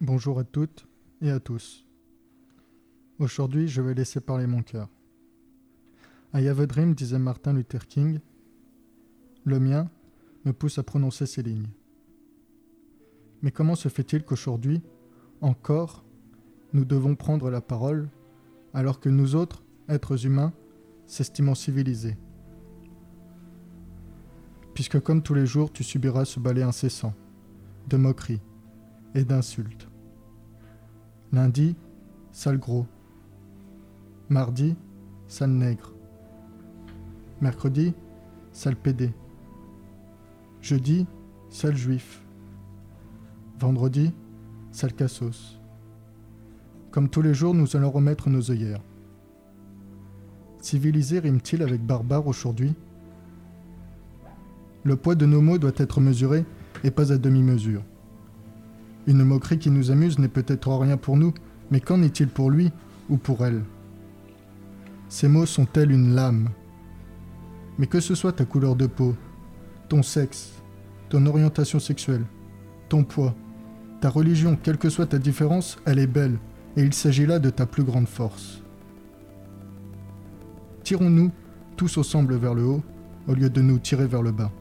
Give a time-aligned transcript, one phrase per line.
[0.00, 0.86] Bonjour à toutes
[1.20, 1.84] et à tous.
[3.18, 4.88] Aujourd'hui, je vais laisser parler mon cœur.
[6.32, 8.20] I have a dream, disait Martin Luther King.
[9.44, 9.90] Le mien
[10.44, 11.66] me pousse à prononcer ces lignes.
[13.42, 14.82] Mais comment se fait-il qu'aujourd'hui,
[15.40, 16.04] encore,
[16.72, 18.08] nous devons prendre la parole
[18.74, 20.52] alors que nous autres, êtres humains,
[21.06, 22.16] s'estimons civilisés?
[24.74, 27.14] Puisque comme tous les jours, tu subiras ce balai incessant
[27.88, 28.40] de moqueries
[29.16, 29.87] et d'insultes.
[31.32, 31.76] Lundi,
[32.32, 32.86] sale gros.
[34.30, 34.76] Mardi,
[35.26, 35.92] sale nègre.
[37.42, 37.92] Mercredi,
[38.52, 39.12] sale pédé.
[40.62, 41.06] Jeudi,
[41.50, 42.22] sale juif.
[43.58, 44.12] Vendredi,
[44.72, 45.60] sale cassos.
[46.90, 48.80] Comme tous les jours, nous allons remettre nos œillères.
[50.60, 52.74] Civilisé rime-t-il avec barbare aujourd'hui?
[54.82, 56.46] Le poids de nos mots doit être mesuré
[56.84, 57.82] et pas à demi-mesure.
[59.08, 61.32] Une moquerie qui nous amuse n'est peut-être rien pour nous,
[61.70, 62.70] mais qu'en est-il pour lui
[63.08, 63.62] ou pour elle?
[65.08, 66.50] Ces mots sont-elles une lame
[67.78, 69.16] Mais que ce soit ta couleur de peau,
[69.88, 70.62] ton sexe,
[71.08, 72.26] ton orientation sexuelle,
[72.90, 73.34] ton poids,
[74.02, 76.38] ta religion, quelle que soit ta différence, elle est belle,
[76.76, 78.62] et il s'agit là de ta plus grande force.
[80.84, 81.32] Tirons-nous
[81.78, 82.82] tous ensemble vers le haut,
[83.26, 84.52] au lieu de nous tirer vers le bas.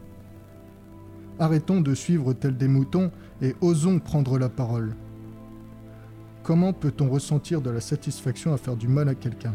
[1.38, 3.12] Arrêtons de suivre tels des moutons
[3.42, 4.96] et osons prendre la parole.
[6.44, 9.54] Comment peut-on ressentir de la satisfaction à faire du mal à quelqu'un?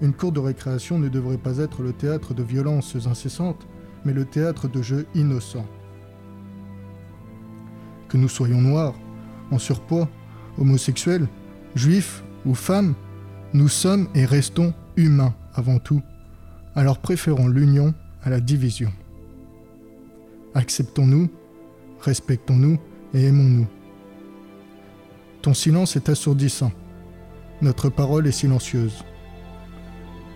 [0.00, 3.66] Une cour de récréation ne devrait pas être le théâtre de violences incessantes,
[4.04, 5.66] mais le théâtre de jeux innocents.
[8.08, 8.94] Que nous soyons noirs,
[9.50, 10.08] en surpoids,
[10.58, 11.28] homosexuels,
[11.74, 12.94] juifs ou femmes,
[13.54, 16.02] nous sommes et restons humains avant tout.
[16.74, 18.92] Alors préférons l'union à la division.
[20.54, 21.30] Acceptons-nous,
[22.02, 22.78] respectons-nous
[23.14, 23.66] et aimons-nous.
[25.40, 26.72] Ton silence est assourdissant.
[27.60, 29.04] Notre parole est silencieuse.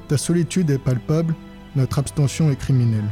[0.09, 1.35] Ta solitude est palpable,
[1.75, 3.09] notre abstention est criminelle.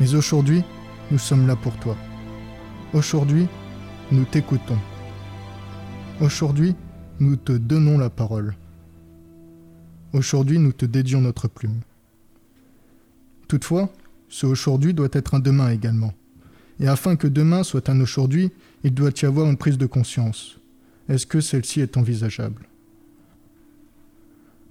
[0.00, 0.62] Mais aujourd'hui,
[1.10, 1.96] nous sommes là pour toi.
[2.94, 3.46] Aujourd'hui,
[4.10, 4.78] nous t'écoutons.
[6.20, 6.74] Aujourd'hui,
[7.20, 8.56] nous te donnons la parole.
[10.12, 11.80] Aujourd'hui, nous te dédions notre plume.
[13.46, 13.90] Toutefois,
[14.28, 16.12] ce aujourd'hui doit être un demain également.
[16.80, 18.50] Et afin que demain soit un aujourd'hui,
[18.84, 20.60] il doit y avoir une prise de conscience.
[21.08, 22.68] Est-ce que celle-ci est envisageable?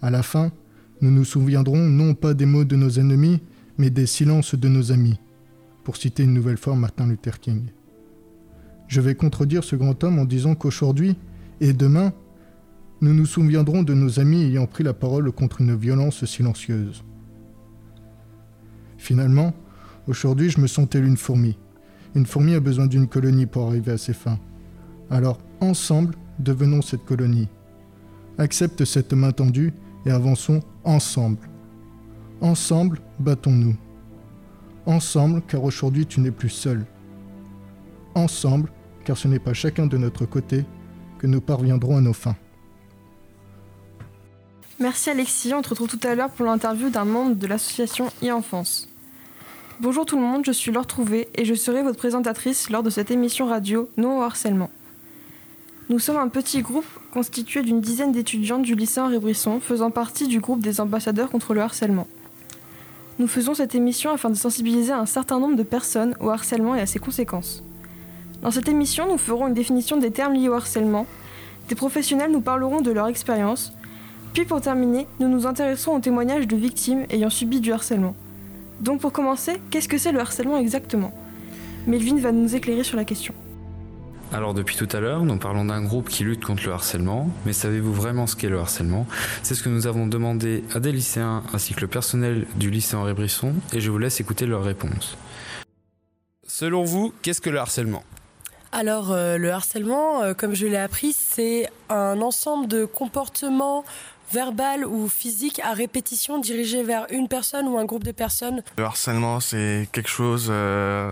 [0.02, 0.52] À la fin,
[1.02, 3.42] nous nous souviendrons non pas des mots de nos ennemis,
[3.78, 5.20] mais des silences de nos amis,
[5.84, 7.66] pour citer une nouvelle fois Martin Luther King.
[8.88, 11.18] Je vais contredire ce grand homme en disant qu'aujourd'hui
[11.60, 12.14] et demain,
[13.02, 17.04] nous nous souviendrons de nos amis ayant pris la parole contre une violence silencieuse.
[18.98, 19.54] Finalement,
[20.08, 21.58] aujourd'hui, je me telle une fourmi.
[22.18, 24.40] Une fourmi a besoin d'une colonie pour arriver à ses fins.
[25.12, 27.48] Alors, ensemble, devenons cette colonie.
[28.40, 29.72] Accepte cette main tendue
[30.04, 31.48] et avançons ensemble.
[32.42, 33.76] Ensemble, battons-nous.
[34.88, 36.88] Ensemble, car aujourd'hui tu n'es plus seul.
[38.16, 38.72] Ensemble,
[39.06, 40.66] car ce n'est pas chacun de notre côté
[41.20, 42.36] que nous parviendrons à nos fins.
[44.80, 48.90] Merci Alexis, on te retrouve tout à l'heure pour l'interview d'un membre de l'association e-enfance.
[49.80, 52.90] Bonjour tout le monde, je suis Laure Trouvé et je serai votre présentatrice lors de
[52.90, 54.72] cette émission radio Non au harcèlement.
[55.90, 60.28] Nous sommes un petit groupe constitué d'une dizaine d'étudiantes du lycée Henri Brisson faisant partie
[60.28, 62.08] du groupe des ambassadeurs contre le harcèlement.
[63.20, 66.82] Nous faisons cette émission afin de sensibiliser un certain nombre de personnes au harcèlement et
[66.82, 67.64] à ses conséquences.
[68.42, 71.06] Dans cette émission, nous ferons une définition des termes liés au harcèlement.
[71.70, 73.74] Des professionnels nous parleront de leur expérience,
[74.34, 78.16] puis pour terminer, nous nous intéresserons aux témoignages de victimes ayant subi du harcèlement.
[78.82, 81.14] Donc pour commencer, qu'est-ce que c'est le harcèlement exactement?
[81.88, 83.34] Melvin va nous éclairer sur la question.
[84.34, 87.54] Alors depuis tout à l'heure, nous parlons d'un groupe qui lutte contre le harcèlement, mais
[87.54, 89.08] savez-vous vraiment ce qu'est le harcèlement?
[89.42, 92.98] C'est ce que nous avons demandé à des lycéens ainsi que le personnel du lycée
[92.98, 95.18] Henri Brisson, et je vous laisse écouter leurs réponses.
[96.46, 98.04] Selon vous, qu'est-ce que le harcèlement?
[98.74, 103.86] Alors, euh, le harcèlement, euh, comme je l'ai appris, c'est un ensemble de comportements
[104.32, 108.62] verbal ou physique à répétition dirigé vers une personne ou un groupe de personnes.
[108.78, 111.12] Le harcèlement, c'est quelque chose euh,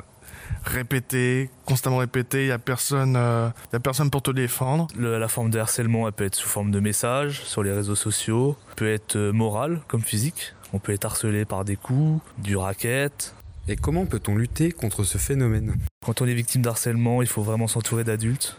[0.63, 2.43] répété, constamment répété.
[2.43, 4.87] Il n'y a, personne, euh, a personne pour te défendre.
[4.97, 8.57] la forme de harcèlement, elle peut être sous forme de messages sur les réseaux sociaux,
[8.75, 10.53] peut être euh, morale comme physique.
[10.73, 13.33] On peut être harcelé par des coups, du racket.
[13.67, 15.75] Et comment peut-on lutter contre ce phénomène?
[16.05, 18.57] Quand on est victime d'harcèlement, il faut vraiment s'entourer d'adultes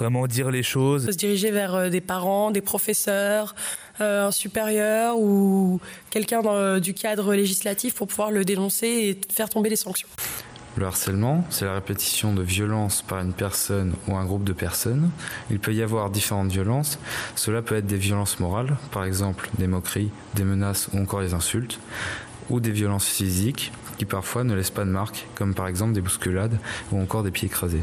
[0.00, 1.06] vraiment dire les choses.
[1.10, 3.54] Se diriger vers euh, des parents, des professeurs,
[4.00, 6.40] euh, un supérieur ou quelqu'un
[6.80, 10.08] du cadre législatif pour pouvoir le dénoncer et faire tomber les sanctions.
[10.76, 15.10] Le harcèlement, c'est la répétition de violences par une personne ou un groupe de personnes.
[15.50, 16.98] Il peut y avoir différentes violences.
[17.34, 21.34] Cela peut être des violences morales, par exemple des moqueries, des menaces ou encore des
[21.34, 21.80] insultes,
[22.48, 26.00] ou des violences physiques qui parfois ne laissent pas de marque, comme par exemple des
[26.00, 26.56] bousculades
[26.92, 27.82] ou encore des pieds écrasés.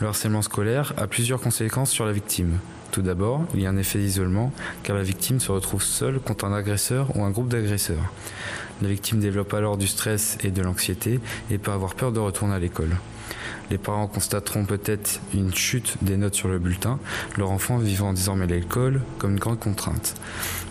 [0.00, 2.58] Le harcèlement scolaire a plusieurs conséquences sur la victime.
[2.90, 6.44] Tout d'abord, il y a un effet d'isolement, car la victime se retrouve seule contre
[6.44, 8.12] un agresseur ou un groupe d'agresseurs.
[8.82, 11.20] La victime développe alors du stress et de l'anxiété
[11.50, 12.96] et peut avoir peur de retourner à l'école.
[13.70, 16.98] Les parents constateront peut-être une chute des notes sur le bulletin,
[17.36, 20.14] leur enfant vivant désormais l'école comme une grande contrainte.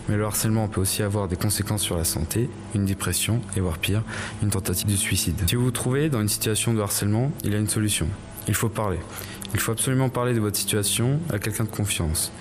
[0.08, 3.78] Mais le harcèlement peut aussi avoir des conséquences sur la santé, une dépression et voire
[3.78, 4.02] pire,
[4.42, 5.42] une tentative de suicide.
[5.46, 8.08] Si vous vous trouvez dans une situation de harcèlement, il y a une solution.
[8.48, 8.98] Il faut parler.
[9.54, 12.32] Il faut absolument parler de votre situation à quelqu'un de confiance.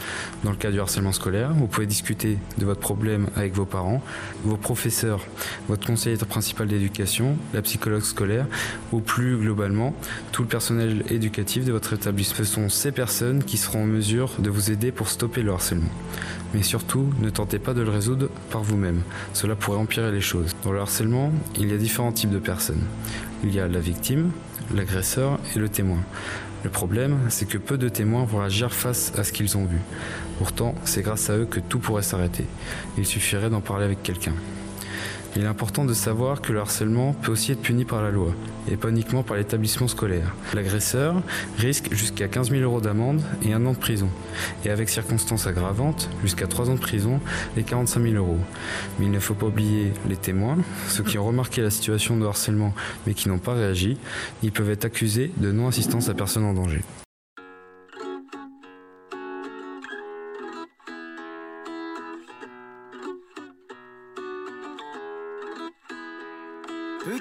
[0.44, 4.02] Dans le cas du harcèlement scolaire, vous pouvez discuter de votre problème avec vos parents,
[4.44, 5.22] vos professeurs,
[5.70, 8.48] votre conseiller principal d'éducation, la psychologue scolaire
[8.92, 9.94] ou plus globalement
[10.32, 12.38] tout le personnel éducatif de votre établissement.
[12.38, 15.92] Ce sont ces personnes qui seront en mesure de vous aider pour stopper le harcèlement.
[16.54, 19.02] Mais surtout, ne tentez pas de le résoudre par vous-même.
[19.34, 20.56] Cela pourrait empirer les choses.
[20.64, 22.84] Dans le harcèlement, il y a différents types de personnes.
[23.44, 24.32] Il y a la victime,
[24.74, 26.00] l'agresseur et le témoin.
[26.64, 29.78] Le problème, c'est que peu de témoins vont agir face à ce qu'ils ont vu.
[30.40, 32.46] Pourtant, c'est grâce à eux que tout pourrait s'arrêter.
[32.98, 34.34] Il suffirait d'en parler avec quelqu'un.
[35.38, 38.34] Il est important de savoir que le harcèlement peut aussi être puni par la loi,
[38.70, 40.34] et pas uniquement par l'établissement scolaire.
[40.54, 41.22] L'agresseur
[41.58, 44.08] risque jusqu'à 15 000 euros d'amende et un an de prison,
[44.64, 47.20] et avec circonstances aggravantes, jusqu'à 3 ans de prison
[47.58, 48.40] et 45 000 euros.
[48.98, 52.26] Mais il ne faut pas oublier les témoins, ceux qui ont remarqué la situation de
[52.26, 52.74] harcèlement
[53.06, 53.98] mais qui n'ont pas réagi,
[54.42, 56.82] ils peuvent être accusés de non-assistance à personne en danger.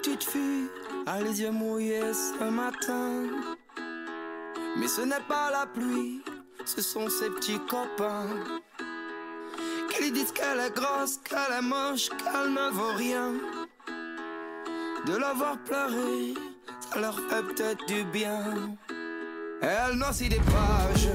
[0.04, 0.68] Petite fille
[1.06, 3.22] a les yeux mouillés ce matin.
[4.76, 6.20] Mais ce n'est pas la pluie,
[6.66, 8.28] ce sont ses petits copains.
[9.88, 13.32] Qui lui disent qu'elle est grosse, qu'elle est moche, qu'elle ne vaut rien.
[15.06, 16.34] De la voir pleurer,
[16.80, 18.76] ça leur fait peut-être du bien.
[19.62, 21.08] Elle noircit des pages,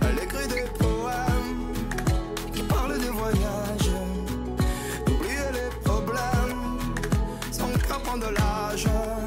[0.00, 1.74] elle écrit des poèmes
[2.54, 3.73] qui parlent de voyage.
[8.18, 9.23] De l'âge.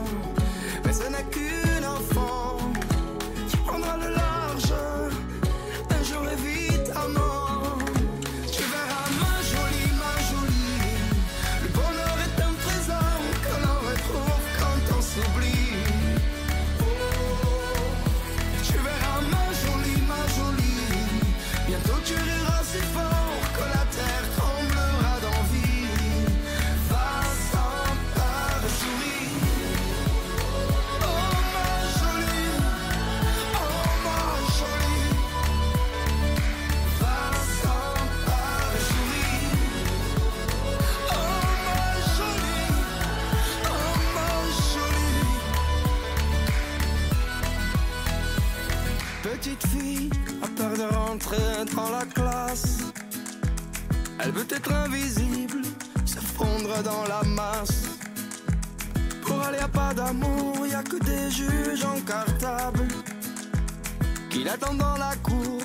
[64.74, 65.62] Dans la cour.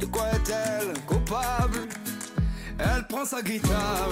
[0.00, 1.88] De quoi est-elle coupable?
[2.78, 4.10] Elle prend sa guitare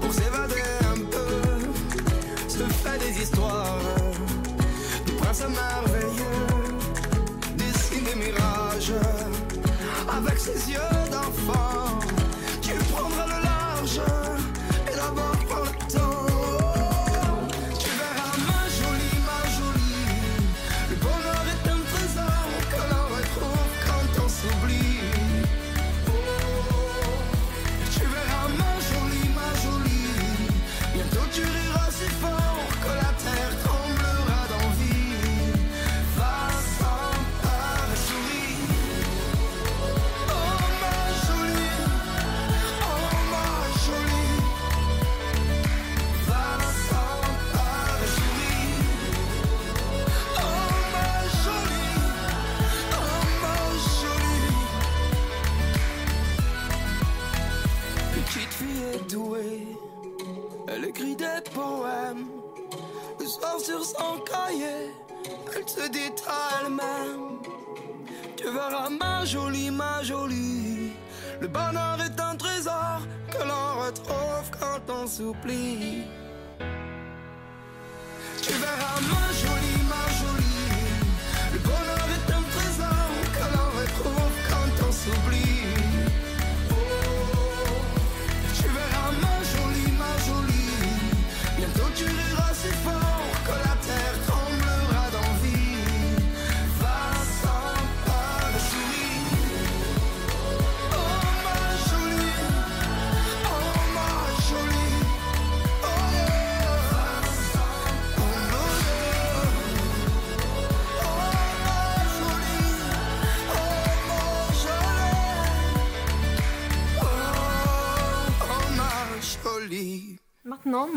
[0.00, 0.62] pour s'évader
[0.92, 3.78] un peu, se fait des histoires
[5.06, 6.76] du prince merveilleux
[7.56, 8.92] dessine des mirages
[10.08, 10.89] avec ses yeux
[78.42, 79.79] Tu verras ma jolie.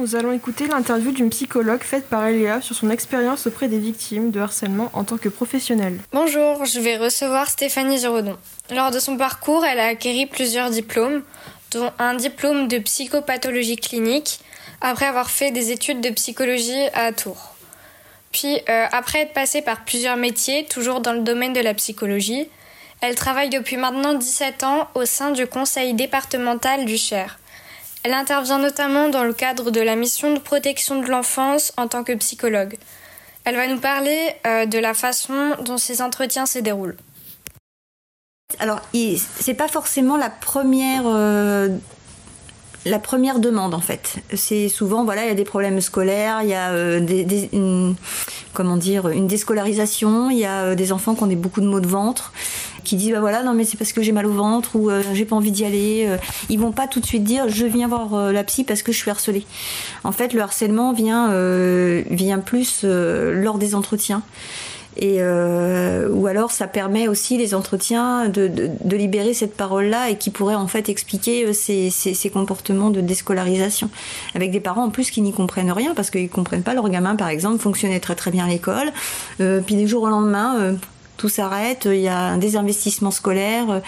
[0.03, 4.31] Nous allons écouter l'interview d'une psychologue faite par Eléa sur son expérience auprès des victimes
[4.31, 5.98] de harcèlement en tant que professionnelle.
[6.12, 8.36] Bonjour, je vais recevoir Stéphanie Giraudon.
[8.69, 11.24] Lors de son parcours, elle a acquéri plusieurs diplômes,
[11.72, 14.41] dont un diplôme de psychopathologie clinique,
[14.81, 17.55] après avoir fait des études de psychologie à Tours.
[18.33, 22.50] Puis, euh, après être passée par plusieurs métiers, toujours dans le domaine de la psychologie,
[23.00, 27.38] elle travaille depuis maintenant 17 ans au sein du conseil départemental du Cher.
[28.03, 32.03] Elle intervient notamment dans le cadre de la mission de protection de l'enfance en tant
[32.03, 32.75] que psychologue.
[33.45, 36.98] Elle va nous parler euh, de la façon dont ces entretiens se déroulent.
[38.60, 38.81] Alors,
[39.39, 41.69] c'est pas forcément la première, euh,
[42.86, 44.16] la première demande en fait.
[44.34, 47.50] C'est souvent, voilà, il y a des problèmes scolaires, il y a euh, des, des-
[47.54, 47.96] une,
[48.54, 51.66] comment dire, une déscolarisation, il y a euh, des enfants qui ont des, beaucoup de
[51.68, 52.34] maux de ventre,
[52.84, 55.02] qui disent, bah voilà, non mais c'est parce que j'ai mal au ventre ou euh,
[55.13, 56.06] j'ai pas envie d'y aller.
[56.08, 56.18] euh.
[56.50, 58.92] Ils vont pas tout de suite dire, je viens voir euh, la psy parce que
[58.92, 59.46] je suis harcelée.
[60.04, 64.22] En fait, le harcèlement vient, euh, vient plus lors des entretiens.
[64.97, 70.09] Et euh, ou alors ça permet aussi les entretiens de, de, de libérer cette parole-là
[70.09, 73.89] et qui pourrait en fait expliquer euh, ces, ces, comportements de déscolarisation.
[74.35, 76.73] Avec des parents en plus qui n'y comprennent rien parce qu'ils comprennent pas.
[76.73, 78.91] Leur gamin par exemple fonctionnait très très bien à l'école,
[79.41, 80.73] euh, puis du jour au lendemain euh,
[81.17, 83.79] tout s'arrête, il y a un désinvestissement scolaire, euh,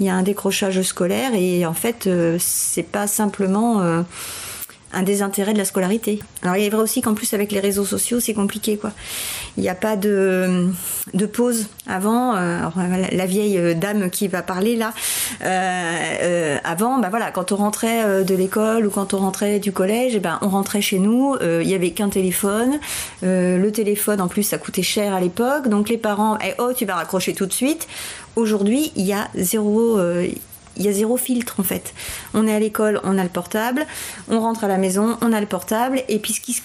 [0.00, 3.82] il y a un décrochage scolaire et en fait euh, c'est pas simplement
[4.92, 6.18] un désintérêt de la scolarité.
[6.42, 8.92] Alors il est vrai aussi qu'en plus avec les réseaux sociaux c'est compliqué quoi.
[9.56, 10.68] Il n'y a pas de,
[11.32, 12.36] pause avant.
[12.36, 12.60] euh,
[13.10, 14.92] la, vieille euh, dame qui va parler là,
[15.42, 20.12] euh, avant, bah voilà, quand on rentrait de l'école ou quand on rentrait du collège,
[20.14, 21.36] eh ben on rentrait chez nous.
[21.40, 22.78] Il y avait qu'un téléphone.
[23.22, 26.84] Le téléphone en plus ça coûtait cher à l'époque, donc les parents, eh, oh tu
[26.84, 27.88] vas raccrocher tout de suite.
[28.36, 29.98] Aujourd'hui il y a zéro.
[30.78, 31.94] Il y a zéro filtre en fait.
[32.34, 33.86] On est à l'école, on a le portable,
[34.28, 36.62] on rentre à la maison, on a le portable, et puis ce qui,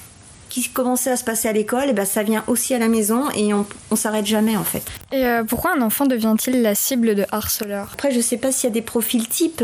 [0.50, 3.30] qui commençait à se passer à l'école, eh ben, ça vient aussi à la maison
[3.32, 4.84] et on, on s'arrête jamais en fait.
[5.12, 7.90] Et euh, pourquoi un enfant devient-il la cible de harceleurs?
[7.94, 9.64] Après, je sais pas s'il y a des profils types.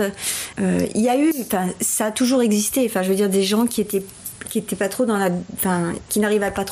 [0.59, 1.31] Euh, Il y a eu,
[1.79, 2.85] ça a toujours existé.
[2.87, 4.03] Enfin, je veux dire, des gens qui étaient
[4.49, 5.03] qui étaient pas trop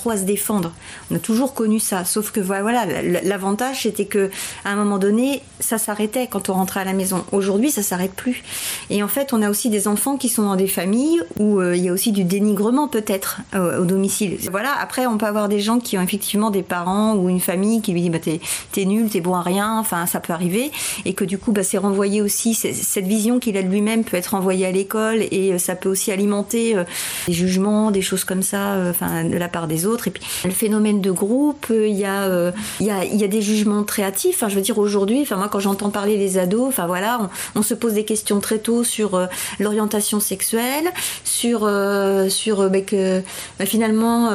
[0.09, 0.73] à se défendre.
[1.11, 2.05] On a toujours connu ça.
[2.05, 2.85] Sauf que voilà,
[3.23, 4.29] l'avantage c'était que
[4.65, 7.23] à un moment donné, ça s'arrêtait quand on rentrait à la maison.
[7.31, 8.43] Aujourd'hui, ça s'arrête plus.
[8.89, 11.75] Et en fait, on a aussi des enfants qui sont dans des familles où euh,
[11.75, 14.37] il y a aussi du dénigrement peut-être au domicile.
[14.51, 14.73] Voilà.
[14.79, 17.93] Après, on peut avoir des gens qui ont effectivement des parents ou une famille qui
[17.93, 19.79] lui dit bah t'es nul, t'es bon à rien.
[19.79, 20.71] Enfin, ça peut arriver
[21.05, 22.53] et que du coup, bah, c'est renvoyé aussi.
[22.53, 25.89] Cette vision qu'il a de lui-même peut être renvoyée à l'école et euh, ça peut
[25.89, 26.83] aussi alimenter euh,
[27.27, 30.07] des jugements des choses comme ça, euh, enfin de la part des autres.
[30.07, 33.23] Et puis le phénomène de groupe, il y a, euh, il y a, il y
[33.23, 34.35] a des jugements très hâtifs.
[34.35, 37.61] Enfin, je veux dire aujourd'hui, enfin moi quand j'entends parler des ados, enfin voilà, on,
[37.61, 39.27] se pose des questions très tôt sur euh,
[39.59, 40.85] l'orientation sexuelle,
[41.23, 43.21] sur euh, sur bah, que
[43.59, 44.29] bah, finalement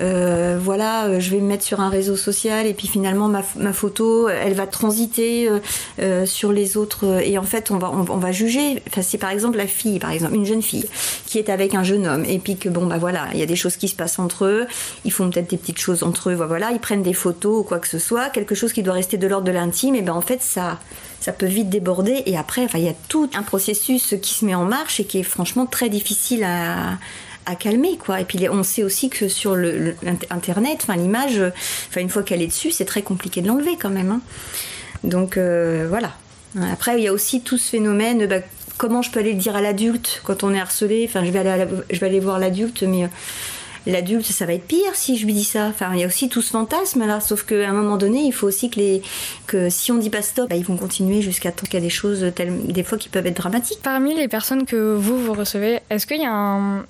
[0.00, 4.28] euh, voilà, je vais me mettre sur un réseau social et puis finalement ma, photo,
[4.28, 5.48] elle va transiter
[5.98, 8.82] euh, sur les autres et en fait on va va juger.
[8.88, 10.86] Enfin, c'est par exemple la fille, par exemple une jeune fille
[11.26, 13.46] qui est avec un jeune homme et puis que bon bah voilà, il y a
[13.46, 14.66] des choses qui se passent entre eux,
[15.04, 17.78] ils font peut-être des petites choses entre eux, voilà, ils prennent des photos ou quoi
[17.78, 20.20] que ce soit, quelque chose qui doit rester de l'ordre de l'intime et ben en
[20.22, 20.78] fait ça
[21.20, 24.54] ça peut vite déborder et après il y a tout un processus qui se met
[24.54, 26.98] en marche et qui est franchement très difficile à
[27.46, 28.20] à calmer quoi.
[28.20, 29.94] Et puis on sait aussi que sur le,
[30.30, 31.40] internet enfin l'image
[31.88, 34.20] enfin une fois qu'elle est dessus c'est très compliqué de l'enlever quand même hein.
[35.04, 36.12] donc euh, voilà.
[36.72, 38.40] Après il y a aussi tout ce phénomène bah,
[38.76, 41.06] comment je peux aller le dire à l'adulte quand on est harcelé?
[41.08, 43.08] Enfin je vais aller je vais aller voir l'adulte mais euh,
[43.86, 45.66] l'adulte ça va être pire si je lui dis ça.
[45.66, 47.20] Enfin il y a aussi tout ce fantasme là.
[47.20, 49.02] Sauf qu'à un moment donné il faut aussi que les
[49.46, 51.80] que si on dit pas stop bah, ils vont continuer jusqu'à temps qu'il y a
[51.80, 53.80] des choses telles, des fois qui peuvent être dramatiques.
[53.82, 56.84] Parmi les personnes que vous vous recevez est-ce qu'il y a un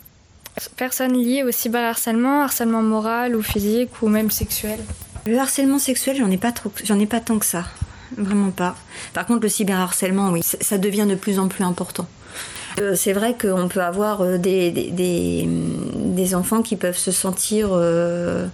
[0.76, 4.78] personne liée au cyberharcèlement harcèlement moral ou physique ou même sexuel.
[5.26, 7.64] Le harcèlement sexuel j'en ai pas trop j'en ai pas tant que ça.
[8.16, 8.76] Vraiment pas.
[9.12, 12.06] Par contre le cyberharcèlement oui ça devient de plus en plus important.
[12.78, 17.70] Euh, c'est vrai qu'on peut avoir euh, des, des, des, enfants qui peuvent se sentir
[17.72, 18.46] euh,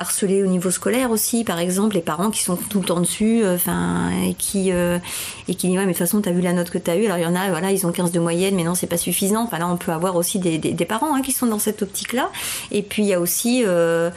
[0.00, 3.42] harcelés au niveau scolaire aussi, par exemple, les parents qui sont tout le temps dessus,
[3.46, 6.70] enfin, et qui et qui disent ouais mais de toute façon t'as vu la note
[6.70, 8.64] que t'as eu, alors il y en a voilà ils ont 15 de moyenne, mais
[8.64, 9.44] non c'est pas suffisant.
[9.44, 12.30] Enfin là on peut avoir aussi des, parents hein, qui sont dans cette optique là,
[12.72, 14.10] et puis il y a aussi le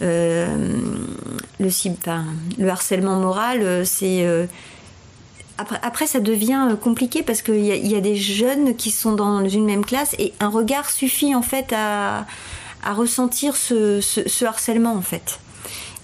[0.00, 0.48] le
[2.68, 4.26] harcèlement moral, c'est
[5.58, 9.64] après, ça devient euh, compliqué parce qu'il y, a des jeunes qui sont dans une
[9.64, 12.26] même classe et un regard suffit en fait à,
[12.84, 15.40] ressentir ce, harcèlement en fait.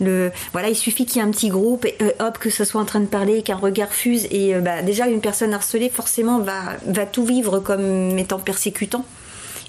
[0.00, 2.64] Le, voilà, il suffit qu'il y ait un petit groupe, et, euh, hop, que ce
[2.64, 5.88] soit en train de parler, qu'un regard fuse, et euh, bah, déjà une personne harcelée
[5.88, 9.04] forcément va, va tout vivre comme étant persécutant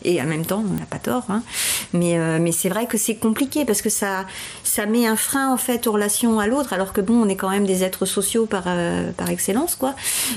[0.06, 1.26] et en même temps, on n'a pas tort.
[1.30, 1.42] Hein.
[1.94, 4.26] Mais, euh, mais c'est vrai que c'est compliqué parce que ça,
[4.64, 7.36] ça met un frein en fait aux relations à l'autre, alors que bon, on est
[7.36, 9.96] quand même des êtres sociaux par, euh, par excellence, quoi.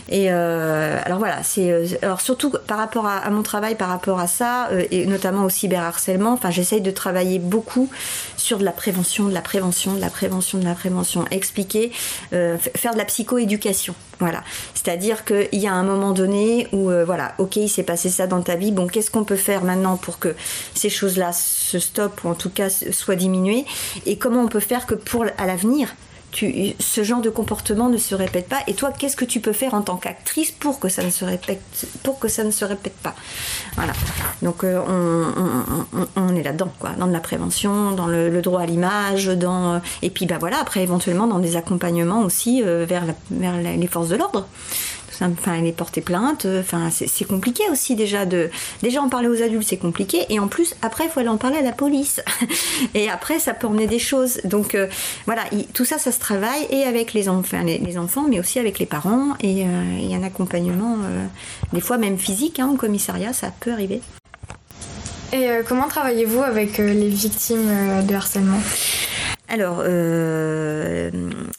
[0.08, 4.26] Et euh, alors voilà, c'est alors surtout par rapport à, mon travail, par rapport à
[4.26, 6.32] ça, et notamment au cyberharcèlement.
[6.32, 7.90] Enfin, j'essaye de travailler beaucoup
[8.36, 11.92] sur de la prévention, de la prévention, de la prévention, de la prévention, expliquer,
[12.30, 13.94] faire de la psychoéducation.
[14.20, 14.42] Voilà.
[14.74, 18.42] C'est-à-dire qu'il y a un moment donné où, voilà, ok, il s'est passé ça dans
[18.42, 20.34] ta vie, bon, qu'est-ce qu'on peut faire maintenant pour que
[20.74, 23.64] ces choses-là se stoppent ou en tout cas soient diminuées?
[24.06, 25.94] Et comment on peut faire que pour à l'avenir,
[26.32, 28.58] ce genre de comportement ne se répète pas.
[28.66, 31.24] Et toi, qu'est-ce que tu peux faire en tant qu'actrice pour que ça ne se
[31.24, 31.60] répète,
[32.02, 33.14] pour que ça ne se répète pas?
[33.76, 33.92] Voilà.
[34.42, 34.80] Donc euh,
[36.16, 39.78] on, est là-dedans, quoi, dans de la prévention, dans le, droit à l'image, dans euh,
[40.02, 44.08] et puis bah voilà, après éventuellement dans des accompagnements aussi euh, vers, vers les forces
[44.08, 44.46] de l'ordre
[45.22, 48.50] enfin les porter plainte, euh, enfin c'est compliqué aussi déjà de
[48.82, 51.36] déjà en parler aux adultes c'est compliqué et en plus après il faut aller en
[51.36, 52.20] parler à la police.
[52.94, 54.40] Et après ça peut emmener des choses.
[54.44, 54.86] Donc euh,
[55.26, 55.42] voilà
[55.74, 58.86] tout ça ça se travaille et avec les, enfants, les, enfants mais aussi avec les
[58.86, 60.96] parents et euh, il y a un accompagnement
[61.72, 64.00] des fois même physique hein, au commissariat ça peut arriver.
[65.32, 67.68] Et comment travaillez-vous avec les victimes
[68.06, 68.60] de harcèlement?
[69.50, 71.10] Alors, euh,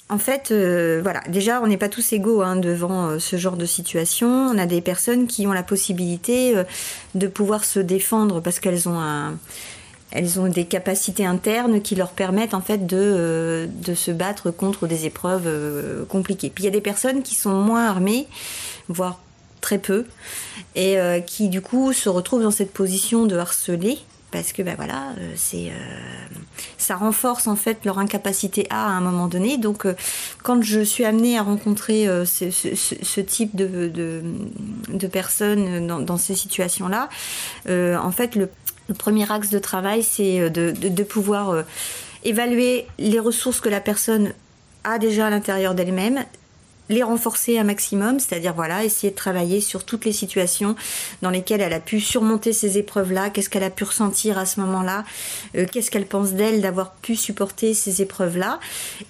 [0.09, 3.57] en fait, euh, voilà, déjà, on n'est pas tous égaux hein, devant euh, ce genre
[3.57, 4.27] de situation.
[4.27, 6.53] On a des personnes qui ont la possibilité
[7.15, 8.99] de pouvoir se défendre parce qu'elles ont
[10.11, 14.87] elles ont des capacités internes qui leur permettent en fait de, de se battre contre
[14.87, 15.47] des épreuves
[16.07, 16.51] compliquées.
[16.53, 18.27] Puis il y a des personnes qui sont moins armées,
[18.87, 19.19] voire
[19.61, 20.05] très peu,
[20.75, 23.99] et qui du coup se retrouvent dans cette position de harceler
[24.31, 25.73] parce que ben euh, c'est euh,
[26.77, 29.57] ça renforce en fait leur incapacité à un moment donné.
[29.57, 29.95] Donc euh,
[30.43, 33.91] quand je suis amenée à rencontrer ce, type de,
[34.89, 37.09] de, personnes dans, ces situations-là,
[37.67, 38.49] en fait le,
[38.97, 41.63] premier axe de travail c'est de, pouvoir
[42.23, 44.33] évaluer les ressources que la personne
[44.83, 46.23] a déjà à l'intérieur d'elle-même,
[46.89, 50.75] les renforcer un maximum, c'est-à-dire voilà, essayer de travailler sur toutes les situations
[51.21, 54.59] dans lesquelles elle a pu surmonter ces épreuves-là, qu'est-ce qu'elle a pu ressentir à ce
[54.59, 55.05] moment-là,
[55.55, 58.59] euh, qu'est-ce qu'elle pense d'elle d'avoir pu supporter ces épreuves-là?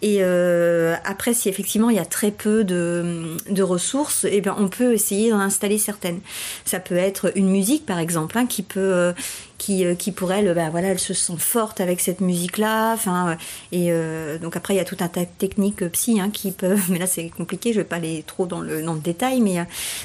[0.02, 4.56] Et euh, après, si effectivement il y a très peu de, de ressources, eh bien
[4.58, 6.20] on peut essayer d'en installer certaines.
[6.66, 9.14] Ça peut être une musique par exemple, hein, qui peut euh,
[9.60, 12.94] qui, euh, qui pour elle, bah, voilà, elle se sent forte avec cette musique-là.
[12.94, 13.36] Enfin, euh,
[13.72, 16.50] et euh, donc après, il y a tout un tas de techniques psy hein, qui
[16.50, 19.42] peuvent, mais là c'est compliqué, je vais pas aller trop dans le, dans le détail,
[19.42, 19.58] mais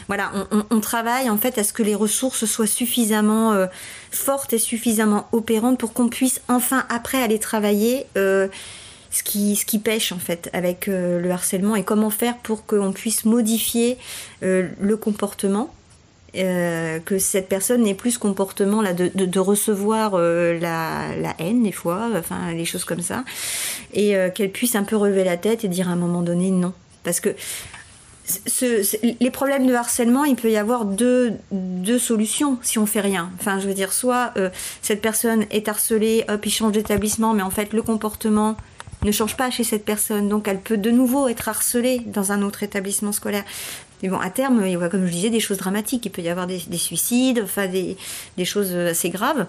[0.08, 0.32] voilà,
[0.70, 3.54] on, travaille en fait à ce que les ressources soient suffisamment
[4.10, 8.06] fortes et suffisamment opérantes pour qu'on puisse enfin après aller travailler.
[8.16, 12.92] ce qui, ce qui pêche en fait avec le harcèlement et comment faire pour qu'on
[12.92, 13.96] puisse modifier
[14.42, 15.72] le comportement
[16.36, 21.34] euh, que cette personne n'ait plus ce comportement là de, de, recevoir euh, la, la,
[21.38, 23.24] haine des fois, enfin les choses comme ça,
[23.92, 26.50] et euh, qu'elle puisse un peu relever la tête et dire à un moment donné
[26.50, 26.72] non,
[27.04, 27.36] parce que
[29.20, 33.30] les problèmes de harcèlement, il peut y avoir deux, deux solutions si on fait rien.
[33.38, 34.32] Enfin, je veux dire, soit
[34.80, 38.56] cette personne est harcelée, hop, il change d'établissement, mais en fait le comportement
[39.04, 42.42] ne change pas chez cette personne, donc elle peut de nouveau être harcelée dans un
[42.42, 43.44] autre établissement scolaire.
[44.04, 46.04] Mais bon, à terme, il y a, comme je disais, des choses dramatiques.
[46.04, 47.96] Il peut y avoir des, suicides, enfin des,
[48.44, 49.46] choses assez graves.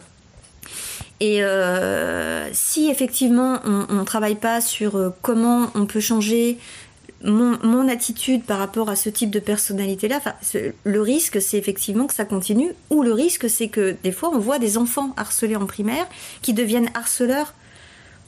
[1.19, 6.57] Et euh, si effectivement on ne travaille pas sur euh, comment on peut changer
[7.21, 10.21] mon, attitude par rapport à ce type de personnalité-là,
[10.83, 14.39] le risque c'est effectivement que ça continue, ou le risque c'est que des fois on
[14.39, 16.07] voit des enfants harcelés en primaire
[16.41, 17.53] qui deviennent harceleurs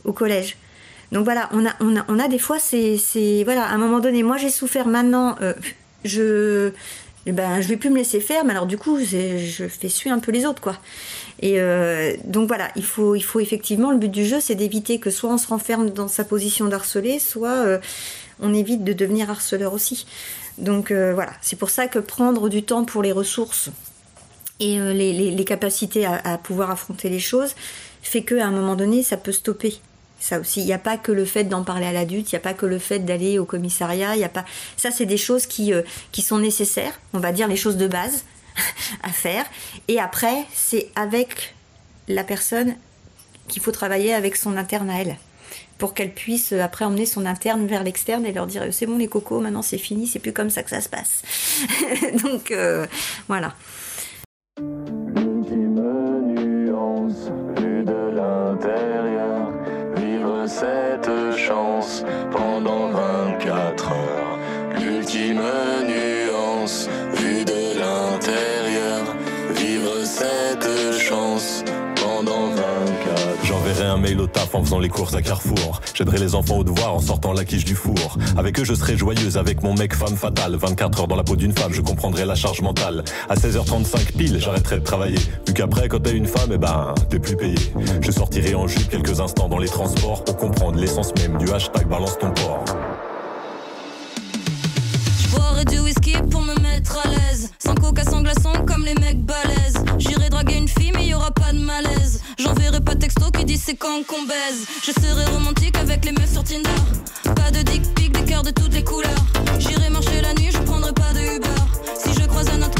[0.04, 0.58] au collège.
[1.12, 2.98] Donc voilà, on a, on a, on a des fois, c'est,
[3.46, 5.54] voilà, à un moment donné, moi j'ai souffert maintenant, euh,
[6.08, 6.72] je
[7.30, 10.10] eh ben, je vais plus me laisser faire, mais alors du coup, je fais suer
[10.10, 10.78] un peu les autres, quoi.
[11.42, 15.30] Et euh, donc voilà, il faut, effectivement, le but du jeu, c'est d'éviter que soit
[15.30, 17.80] on se renferme dans sa position d'harceler, soit euh,
[18.40, 20.08] on évite de devenir harceleur aussi.
[20.58, 23.72] Donc euh, voilà, c'est pour ça que prendre du temps pour les ressources,
[24.60, 27.54] et les, capacités à, pouvoir affronter les choses
[28.02, 29.80] fait qu'à un moment donné, ça peut stopper.
[30.20, 32.40] Ça aussi, il n'y a pas que le fait d'en parler à l'adulte, il n'y
[32.40, 34.46] a pas que le fait d'aller au commissariat, il y a pas.
[34.76, 35.72] Ça, c'est des choses qui,
[36.12, 38.26] qui sont nécessaires, on va dire les choses de base
[39.04, 39.46] à faire.
[39.88, 41.54] Et après, c'est avec
[42.08, 42.76] la personne
[43.48, 45.18] qu'il faut travailler avec son interne à elle
[45.78, 48.98] pour qu'elle puisse euh, après emmener son interne vers l'externe et leur dire c'est bon
[48.98, 51.22] les cocos, maintenant c'est fini, c'est plus comme ça que ça se passe.
[52.24, 52.86] Donc euh,
[53.28, 53.54] voilà.
[74.28, 75.82] Taf en faisant les courses à Carrefour.
[75.94, 78.18] J'aiderai les enfants au devoir en sortant la quiche du four.
[78.38, 80.56] Avec eux, je serai joyeuse avec mon mec femme fatale.
[80.56, 83.04] 24 heures dans la peau d'une femme, je comprendrai la charge mentale.
[83.30, 85.20] À 16h35 pile, j'arrêterai de travailler.
[85.48, 87.56] Vu qu'après, quand t'es une femme, eh ben, t'es plus payé.
[88.02, 91.88] Je sortirai en jupe quelques instants dans les transports pour comprendre l'essence même du hashtag
[91.88, 92.64] balance ton port.
[95.32, 97.52] Boirai du whisky pour me mettre à l'aise.
[97.60, 99.84] Sans coca, sans glaçon, comme les mecs balèzes.
[99.98, 102.22] J'irai draguer une fille, mais y pas de malaise.
[102.40, 104.68] J'enverrai pas texto qui dit c'est quand qu'on baise.
[104.84, 106.70] Je serai romantique avec les meufs sur Tinder.
[107.24, 109.26] Pas de dick pic, des cœurs de toutes les couleurs.
[109.58, 111.62] J'irai marcher la nuit, je prendrai pas de Uber.
[111.98, 112.77] Si je croise un autre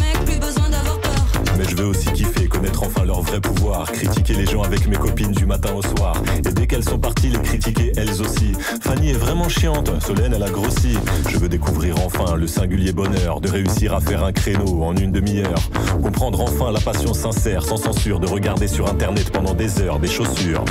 [1.58, 3.92] Mais je veux aussi kiffer, connaître enfin leur vrai pouvoir.
[3.92, 6.22] Critiquer les gens avec mes copines du matin au soir.
[6.38, 8.54] Et dès qu'elles sont parties, les critiquer elles aussi.
[8.82, 10.98] Fanny est vraiment chiante, Solène elle a grossi.
[11.30, 15.12] Je veux découvrir enfin le singulier bonheur de réussir à faire un créneau en une
[15.12, 15.60] demi-heure.
[16.02, 20.08] Comprendre enfin la passion sincère, sans censure, de regarder sur internet pendant des heures des
[20.08, 20.64] chaussures.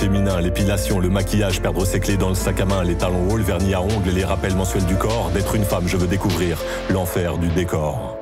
[0.00, 3.36] Féminin, l'épilation, le maquillage, perdre ses clés dans le sac à main, les talons hauts,
[3.36, 5.30] le vernis à ongles, les rappels mensuels du corps.
[5.34, 6.56] D'être une femme, je veux découvrir
[6.88, 8.19] l'enfer du décor.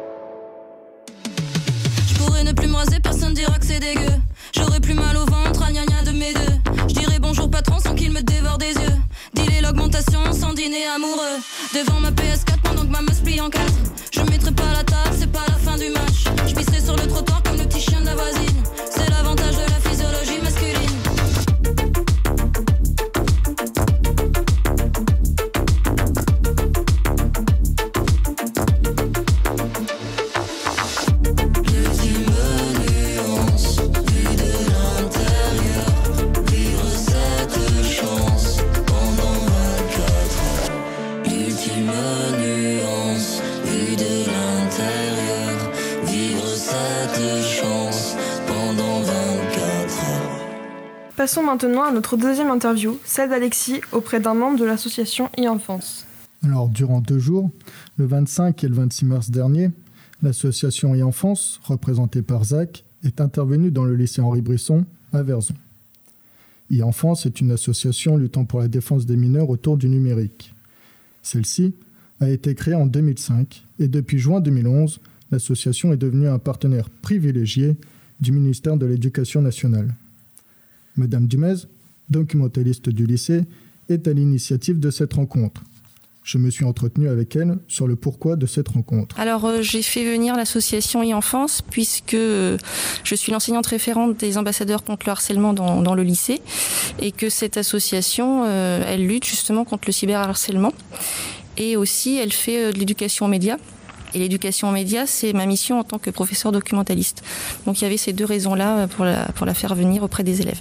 [51.18, 56.06] Passons maintenant à notre deuxième interview, celle d'Alexis auprès d'un membre de l'association e-enfance.
[56.44, 57.50] Alors, durant deux jours,
[57.96, 59.72] le 25 et le 26 mars dernier,
[60.22, 65.56] l'association e-enfance, représentée par Zach, est intervenue dans le lycée Henri Brisson à Verzon.
[66.72, 70.54] e-enfance est une association luttant pour la défense des mineurs autour du numérique.
[71.24, 71.74] Celle-ci
[72.20, 75.00] a été créée en 2005 et depuis juin 2011,
[75.32, 77.74] l'association est devenue un partenaire privilégié
[78.20, 79.92] du ministère de l'Éducation nationale.
[80.98, 81.54] Madame Dumez,
[82.10, 83.44] documentaliste du lycée,
[83.88, 85.62] est à l'initiative de cette rencontre.
[86.28, 89.18] Je me suis entretenu avec elle sur le pourquoi de cette rencontre.
[89.18, 92.58] Alors euh, j'ai fait venir l'association e-enfance puisque euh,
[93.02, 96.42] je suis l'enseignante référente des ambassadeurs contre le harcèlement dans, le lycée
[97.00, 100.74] et que cette association, euh, elle lutte justement contre le cyberharcèlement
[101.56, 103.56] et aussi elle fait de l'éducation aux médias.
[104.12, 107.22] Et l'éducation aux médias, c'est ma mission en tant que professeur documentaliste.
[107.64, 110.60] Donc il y avait ces deux raisons-là pour pour la faire venir auprès des élèves.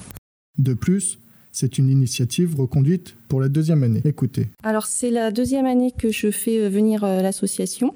[0.58, 1.20] De plus,
[1.52, 4.02] c'est une initiative reconduite pour la deuxième année.
[4.06, 4.48] Écoutez.
[4.64, 7.94] Alors c'est la deuxième année que je fais euh, venir euh, l'association.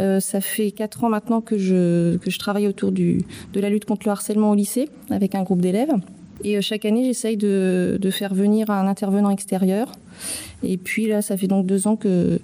[0.00, 3.68] Euh, ça fait quatre ans maintenant que je, que je travaille autour du, de la
[3.68, 5.92] lutte contre le harcèlement au lycée avec un groupe d'élèves.
[6.44, 9.92] Et chaque année, j'essaye de, de, faire venir un intervenant extérieur.
[10.64, 12.40] Et puis là, ça fait donc deux ans que,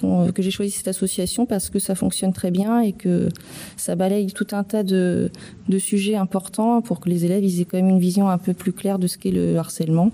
[0.00, 3.28] que j'ai choisi cette association parce que ça fonctionne très bien et que
[3.76, 5.30] ça balaye tout un tas de,
[5.78, 8.98] sujets importants pour que les élèves aient quand même une vision un peu plus claire
[8.98, 10.12] de ce qu'est le harcèlement.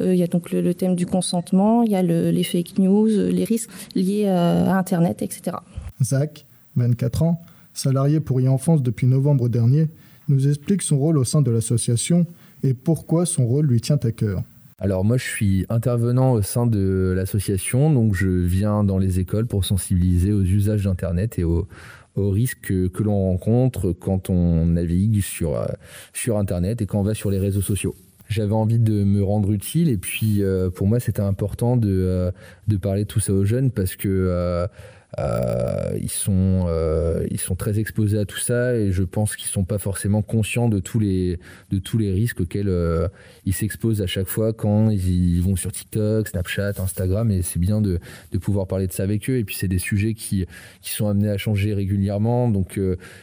[0.00, 3.06] Euh, il y a donc le, thème du consentement, il y a les fake news,
[3.06, 5.56] les risques liés à, Internet, etc.
[6.02, 7.40] Zach 24 ans,
[7.72, 9.88] salarié pour e-enfance depuis novembre dernier,
[10.28, 12.26] nous explique son rôle au sein de l'association
[12.62, 14.42] et pourquoi son rôle lui tient à cœur.
[14.78, 19.46] Alors moi je suis intervenant au sein de l'association, donc je viens dans les écoles
[19.46, 21.66] pour sensibiliser aux usages d'Internet et aux,
[22.14, 25.66] risques que, l'on rencontre quand on navigue sur, euh,
[26.12, 27.94] sur Internet et quand on va sur les réseaux sociaux.
[28.28, 32.30] J'avais envie de me rendre utile et puis euh, pour moi c'était important de, euh,
[32.68, 34.68] de parler de tout ça aux jeunes parce que
[35.18, 39.48] euh, ils, sont, euh, ils sont très exposés à tout ça et je pense qu'ils
[39.48, 41.38] ne sont pas forcément conscients de tous les,
[41.70, 43.08] de tous les risques auxquels euh,
[43.46, 47.80] ils s'exposent à chaque fois quand ils, vont sur TikTok, Snapchat, Instagram et c'est bien
[47.80, 47.98] de,
[48.32, 49.38] de, pouvoir parler de ça avec eux.
[49.38, 50.44] Et puis c'est des sujets qui,
[50.82, 52.78] qui sont amenés à changer régulièrement donc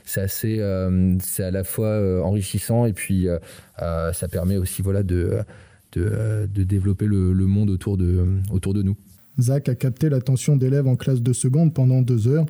[0.05, 0.61] c'est assez,
[1.21, 3.27] c'est à la fois enrichissant et puis
[3.77, 5.39] ça permet aussi voilà, de,
[5.91, 8.97] de, développer le, le monde autour de, autour de nous.
[9.39, 12.45] Zach a capté l'attention d'élèves en classe de seconde pendant deux heures,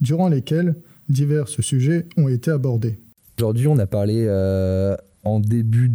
[0.00, 0.76] durant lesquelles
[1.08, 2.98] divers sujets ont été abordés.
[3.38, 5.90] Aujourd'hui, on a parlé euh, en début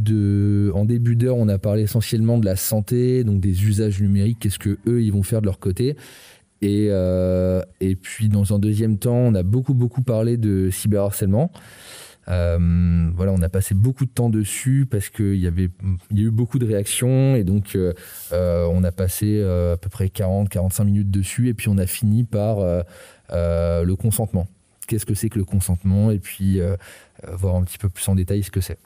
[0.73, 4.59] en début d'heure, on a parlé essentiellement de la santé, donc des usages numériques, qu'est-ce
[4.59, 5.95] que eux ils vont faire de leur côté.
[6.61, 11.51] Et, euh, et puis dans un deuxième temps, on a beaucoup beaucoup parlé de cyberharcèlement.
[12.27, 15.69] Euh, voilà, on a passé beaucoup de temps dessus parce qu'il y avait,
[16.11, 17.93] y a eu beaucoup de réactions et donc euh,
[18.31, 22.23] euh, on a passé à peu près 40-45 minutes dessus et puis on a fini
[22.23, 22.57] par
[23.31, 24.47] le consentement.
[24.87, 26.59] Qu'est-ce que c'est que le consentement et puis
[27.31, 28.77] voir un petit peu plus en détail ce que c'est.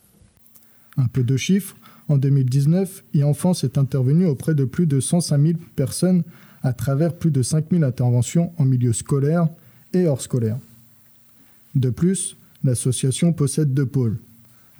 [0.98, 1.76] Un peu de chiffres.
[2.08, 6.24] En 2019, e-enfance est intervenu auprès de plus de 105 000 personnes
[6.62, 9.48] à travers plus de 5 000 interventions en milieu scolaire
[9.94, 10.58] et hors scolaire.
[11.74, 14.18] De plus, L'association possède deux pôles.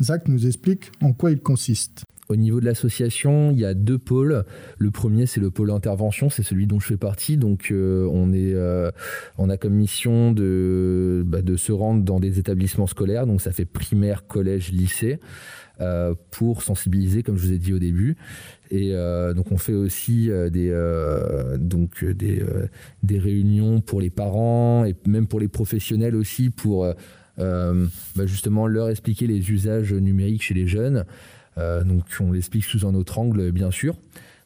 [0.02, 2.04] Zach nous explique en quoi il consiste.
[2.30, 4.44] Au niveau de l'association, il y a deux pôles.
[4.80, 7.38] Le premier, c'est le pôle intervention, c'est celui dont je fais partie.
[7.38, 8.90] Donc, euh, on, est, euh,
[9.38, 13.28] on a comme mission de, bah, de se rendre dans des établissements scolaires.
[13.28, 15.20] Donc, ça fait primaire, collège, lycée,
[15.80, 18.18] euh, pour sensibiliser, comme je vous ai dit au début.
[18.72, 18.94] Et
[19.36, 20.72] donc, on fait aussi des,
[21.60, 22.44] donc des,
[23.04, 26.92] des réunions pour les parents et même pour les professionnels aussi pour
[27.40, 31.06] euh, bah, justement leur expliquer les usages numériques chez les jeunes.
[31.58, 33.96] Euh, donc on l'explique sous un autre angle, bien sûr.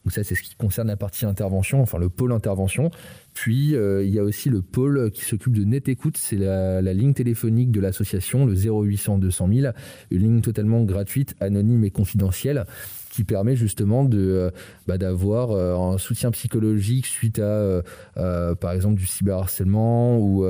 [0.05, 2.89] Donc ça, c'est ce qui concerne la partie intervention, enfin le pôle intervention.
[3.33, 6.81] Puis euh, il y a aussi le pôle qui s'occupe de net écoute, c'est la,
[6.93, 9.73] ligne téléphonique de l'association, le 0800 200 000,
[10.11, 12.65] une ligne totalement gratuite, anonyme et confidentielle
[13.11, 14.51] qui permet justement de
[14.87, 17.81] bah, d'avoir un soutien psychologique suite à
[18.15, 20.45] par exemple du cyberharcèlement ou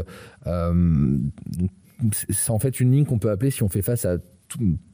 [2.30, 4.18] c'est en fait une ligne qu'on peut appeler si on fait face à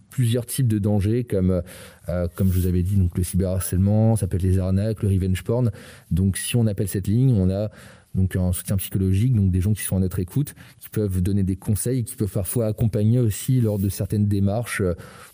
[0.09, 1.61] plusieurs types de dangers comme
[2.09, 5.09] euh, comme je vous avais dit donc le cyberharcèlement ça peut être les arnaques le
[5.09, 5.71] revenge porn.
[6.11, 7.69] Donc si on appelle cette ligne on a
[8.15, 11.43] donc un soutien psychologique donc des gens qui sont à notre écoute qui peuvent donner
[11.43, 14.81] des conseils qui peuvent parfois accompagner aussi lors de certaines démarches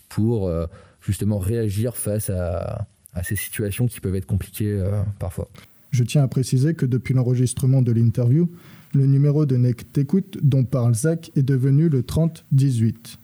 [0.08, 0.66] pour euh,
[1.00, 2.86] justement réagir face à,
[3.22, 5.50] ces situations qui peuvent être compliquées euh, parfois.
[5.90, 8.50] Je tiens à préciser que depuis l'enregistrement de l'interview
[8.94, 13.18] le numéro de Nect Écoute dont parle Zach est devenu le 3018.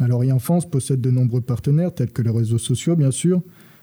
[0.00, 3.42] Alors e-enfance possède de nombreux partenaires tels que les réseaux sociaux bien sûr,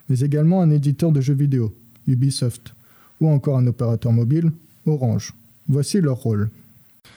[0.10, 1.74] mais également un éditeur de jeux vidéo,
[2.08, 2.74] Ubisoft,
[3.20, 4.52] ou encore un opérateur mobile,
[4.86, 5.34] Orange.
[5.68, 6.50] Voici leur rôle.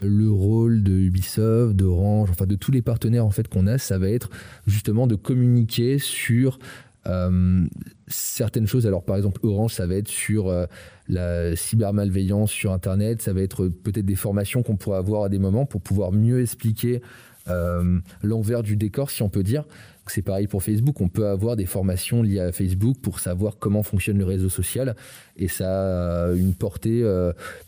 [0.03, 3.99] Le rôle de Ubisoft, d'Orange, enfin de tous les partenaires en fait qu'on a, ça
[3.99, 4.31] va être
[4.67, 6.59] justement de communiquer sur
[7.07, 7.67] euh,
[8.07, 10.67] certaines choses, alors par exemple Orange, ça va être sur euh,
[11.09, 15.38] la cybermalveillance sur Internet, ça va être peut-être des formations qu'on pourrait avoir à des
[15.38, 17.03] moments pour pouvoir mieux expliquer
[17.49, 19.64] euh, l'envers du décor, si on peut dire.
[20.07, 23.83] C'est pareil pour Facebook, on peut avoir des formations liées à Facebook pour savoir comment
[23.83, 24.97] fonctionne le réseau social
[25.38, 27.03] et ça a une portée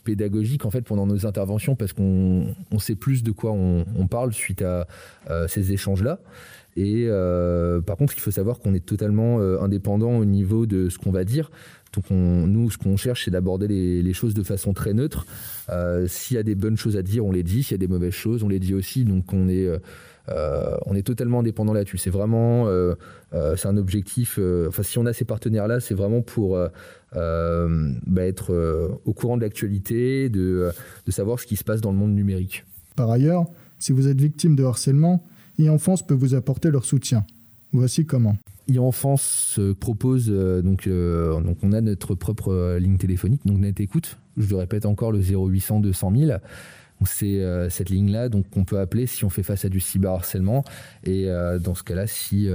[0.03, 4.33] pédagogique en fait pendant nos interventions parce qu'on sait plus de quoi on, on parle
[4.33, 4.85] suite à
[5.47, 6.19] ces échanges-là.
[6.77, 10.89] Et euh, par contre, il faut savoir qu'on est totalement euh, indépendant au niveau de
[10.89, 11.49] ce qu'on va dire.
[11.93, 15.25] Donc nous, ce qu'on cherche, c'est d'aborder les, choses de façon très neutre.
[15.69, 17.63] Euh, s'il y a des bonnes choses à dire, on les dit.
[17.63, 19.05] S'il y a des mauvaises choses, on les dit aussi.
[19.05, 19.67] Donc on est,
[20.27, 21.97] on est totalement indépendant là-dessus.
[21.97, 22.69] C'est vraiment,
[23.31, 24.39] c'est un objectif.
[24.67, 26.59] enfin, si on a ces partenaires-là, c'est vraiment pour
[27.15, 30.69] bah, être au courant de l'actualité, de,
[31.07, 32.65] de savoir ce qui se passe dans le monde numérique.
[32.95, 33.45] Par ailleurs,
[33.79, 35.23] si vous êtes victime de harcèlement,
[35.59, 37.25] e-enfance peut vous apporter leur soutien.
[37.73, 38.37] Voici comment.
[38.73, 43.79] e-enfance propose, euh, donc, euh, donc on a notre propre euh, ligne téléphonique, donc Net
[43.79, 44.17] Écoute.
[44.37, 46.31] Je le répète encore, le 0800 200 000.
[47.05, 50.63] C'est cette ligne-là donc qu'on peut appeler si on fait face à du cyberharcèlement.
[51.03, 51.27] Et
[51.61, 52.49] dans ce cas-là, si,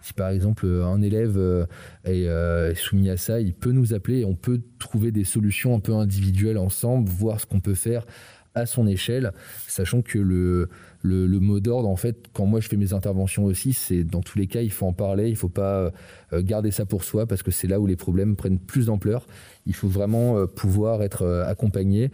[0.00, 1.66] si par exemple un élève
[2.04, 5.80] est soumis à ça, il peut nous appeler et on peut trouver des solutions un
[5.80, 8.06] peu individuelles ensemble, voir ce qu'on peut faire
[8.54, 9.32] à son échelle,
[9.68, 10.68] sachant que le,
[11.02, 14.38] le, mot d'ordre, en fait, quand moi je fais mes interventions aussi, c'est dans tous
[14.38, 15.92] les cas, il faut en parler, il ne faut pas
[16.32, 19.26] euh, garder ça pour soi, parce que c'est là où les problèmes prennent plus d'ampleur.
[19.66, 22.10] Il faut vraiment euh, pouvoir être euh, accompagné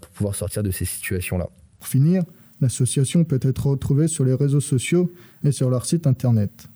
[0.00, 1.48] pour pouvoir sortir de ces situations-là.
[1.80, 2.22] Pour finir,
[2.60, 5.10] l'association peut être retrouvée sur les réseaux sociaux
[5.42, 6.68] et sur leur site internet.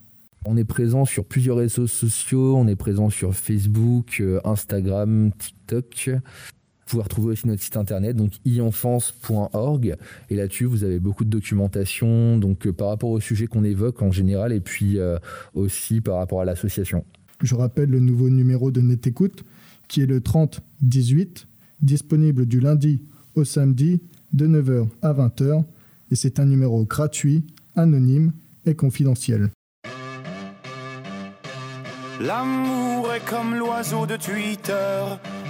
[0.44, 6.10] On est présent sur plusieurs réseaux sociaux, on est présent sur Facebook, Instagram, TikTok.
[6.86, 9.96] Vous pouvez retrouver aussi notre site internet, donc ienfance.org.
[10.30, 14.02] Et là-dessus, vous avez beaucoup de documentation donc, euh, par rapport au sujet qu'on évoque
[14.02, 15.18] en général et puis euh,
[15.54, 17.04] aussi par rapport à l'association.
[17.42, 19.44] Je rappelle le nouveau numéro de Net Écoute
[19.92, 21.46] qui est le 3018,
[21.82, 23.02] disponible du lundi
[23.34, 24.00] au samedi
[24.32, 25.64] de 9h à 20h.
[26.10, 27.44] Et c'est un numéro gratuit,
[27.76, 28.32] anonyme
[28.64, 29.50] et confidentiel.
[32.20, 35.04] L'amour est comme l'oiseau de Twitter.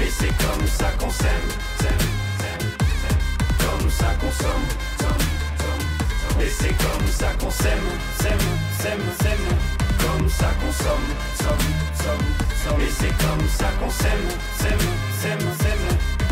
[0.00, 1.48] Et c'est comme ça qu'on s'aime,
[3.58, 4.66] comme ça qu'on somme,
[6.40, 8.38] et c'est comme ça qu'on s'aime, s'aime,
[8.78, 9.48] s'aime, s'aime,
[9.98, 14.86] comme ça qu'on somme, somme, somme, et c'est comme ça qu'on s'aime, s'aime,
[15.20, 15.88] s'aime, s'aime,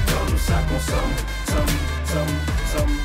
[0.07, 1.15] comme ça qu'on somme,
[1.49, 1.77] somme,
[2.07, 2.37] somme,
[2.73, 2.97] somme.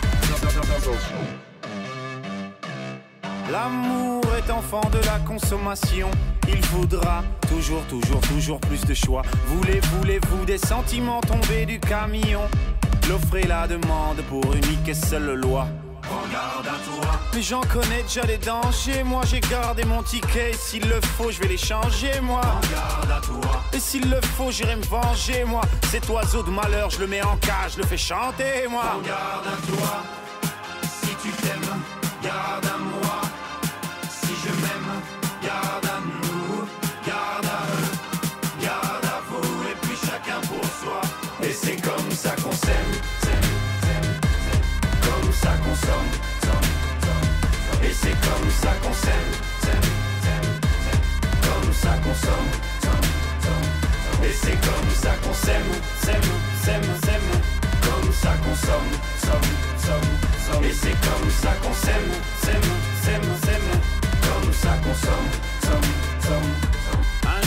[3.52, 6.10] L'amour est enfant de la consommation.
[6.54, 9.24] Il voudra toujours, toujours, toujours plus de choix.
[9.48, 12.42] Voulez, voulez-vous des sentiments tombés du camion?
[13.10, 15.68] L'offre et la demande pour unique et seule loi.
[17.34, 19.04] Mais j'en connais déjà les dangers.
[19.04, 20.52] Moi j'ai gardé mon ticket.
[20.54, 22.42] S'il le faut, je vais les changer, moi.
[23.74, 25.62] Et s'il le faut, j'irai me venger, moi.
[25.90, 29.02] Cet oiseau de malheur, je le mets en cage, je le fais chanter, moi.
[41.64, 42.92] C'est comme ça qu'on s'aime,
[45.02, 46.12] comme ça qu'on somme,
[47.84, 49.32] et c'est comme ça qu'on s'aime,
[56.02, 56.22] s'aime,
[56.64, 57.32] s'aime, s'aime,
[57.84, 58.92] comme ça qu'on somme,
[59.24, 60.10] somme, somme,
[60.46, 62.70] somme, et c'est comme ça qu'on s'aime, s'aime,
[63.04, 63.82] s'aime, s'aime,
[64.22, 65.30] comme ça qu'on somme,
[65.64, 66.71] somme, somme.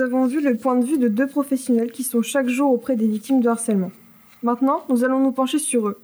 [0.00, 2.96] Nous avons vu le point de vue de deux professionnels qui sont chaque jour auprès
[2.96, 3.92] des victimes de harcèlement.
[4.42, 5.98] Maintenant, nous allons nous pencher sur eux,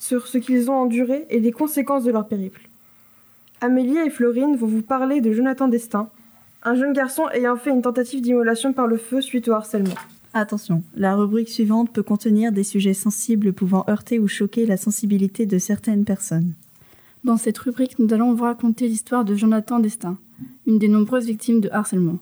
[0.00, 2.68] sur ce qu'ils ont enduré et les conséquences de leur périple.
[3.60, 6.08] Amélie et Florine vont vous parler de Jonathan Destin,
[6.64, 9.94] un jeune garçon ayant fait une tentative d'immolation par le feu suite au harcèlement.
[10.34, 15.46] Attention, la rubrique suivante peut contenir des sujets sensibles pouvant heurter ou choquer la sensibilité
[15.46, 16.52] de certaines personnes.
[17.22, 20.18] Dans cette rubrique, nous allons vous raconter l'histoire de Jonathan Destin,
[20.66, 22.18] une des nombreuses victimes de harcèlement.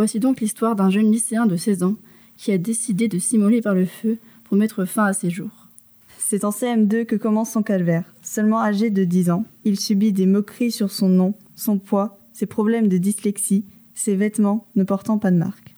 [0.00, 1.94] Voici donc l'histoire d'un jeune lycéen de 16 ans
[2.38, 5.68] qui a décidé de s'immoler par le feu pour mettre fin à ses jours.
[6.16, 8.04] C'est en CM2 que commence son calvaire.
[8.22, 12.46] Seulement âgé de 10 ans, il subit des moqueries sur son nom, son poids, ses
[12.46, 15.76] problèmes de dyslexie, ses vêtements ne portant pas de marque.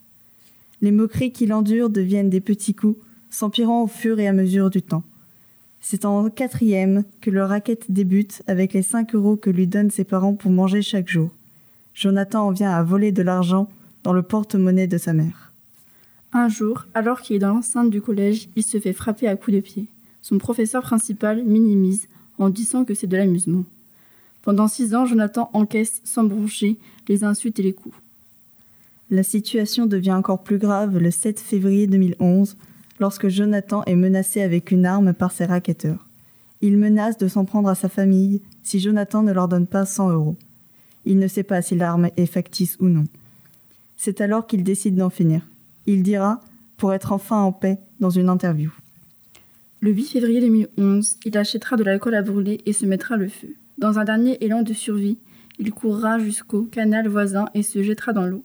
[0.82, 4.82] Les moqueries qu'il endure deviennent des petits coups, s'empirant au fur et à mesure du
[4.82, 5.02] temps.
[5.80, 10.04] C'est en quatrième que le racket débute avec les 5 euros que lui donnent ses
[10.04, 11.30] parents pour manger chaque jour.
[11.92, 13.68] Jonathan en vient à voler de l'argent
[14.02, 15.52] dans le porte-monnaie de sa mère.
[16.32, 19.56] Un jour, alors qu'il est dans l'enceinte du collège, il se fait frapper à coups
[19.56, 19.86] de pied.
[20.22, 23.64] Son professeur principal minimise en disant que c'est de l'amusement.
[24.42, 26.78] Pendant six ans, Jonathan encaisse sans broncher
[27.08, 27.94] les insultes et les coups.
[29.10, 32.56] La situation devient encore plus grave le 7 février 2011,
[32.98, 36.08] lorsque Jonathan est menacé avec une arme par ses racketteurs.
[36.62, 40.10] Il menace de s'en prendre à sa famille si Jonathan ne leur donne pas 100
[40.10, 40.36] euros.
[41.04, 43.04] Il ne sait pas si l'arme est factice ou non.
[44.04, 45.46] C'est alors qu'il décide d'en finir.
[45.86, 46.40] Il dira,
[46.76, 48.72] pour être enfin en paix, dans une interview.
[49.78, 53.54] Le 8 février 2011, il achètera de l'alcool à brûler et se mettra le feu.
[53.78, 55.18] Dans un dernier élan de survie,
[55.60, 58.42] il courra jusqu'au canal voisin et se jettera dans l'eau.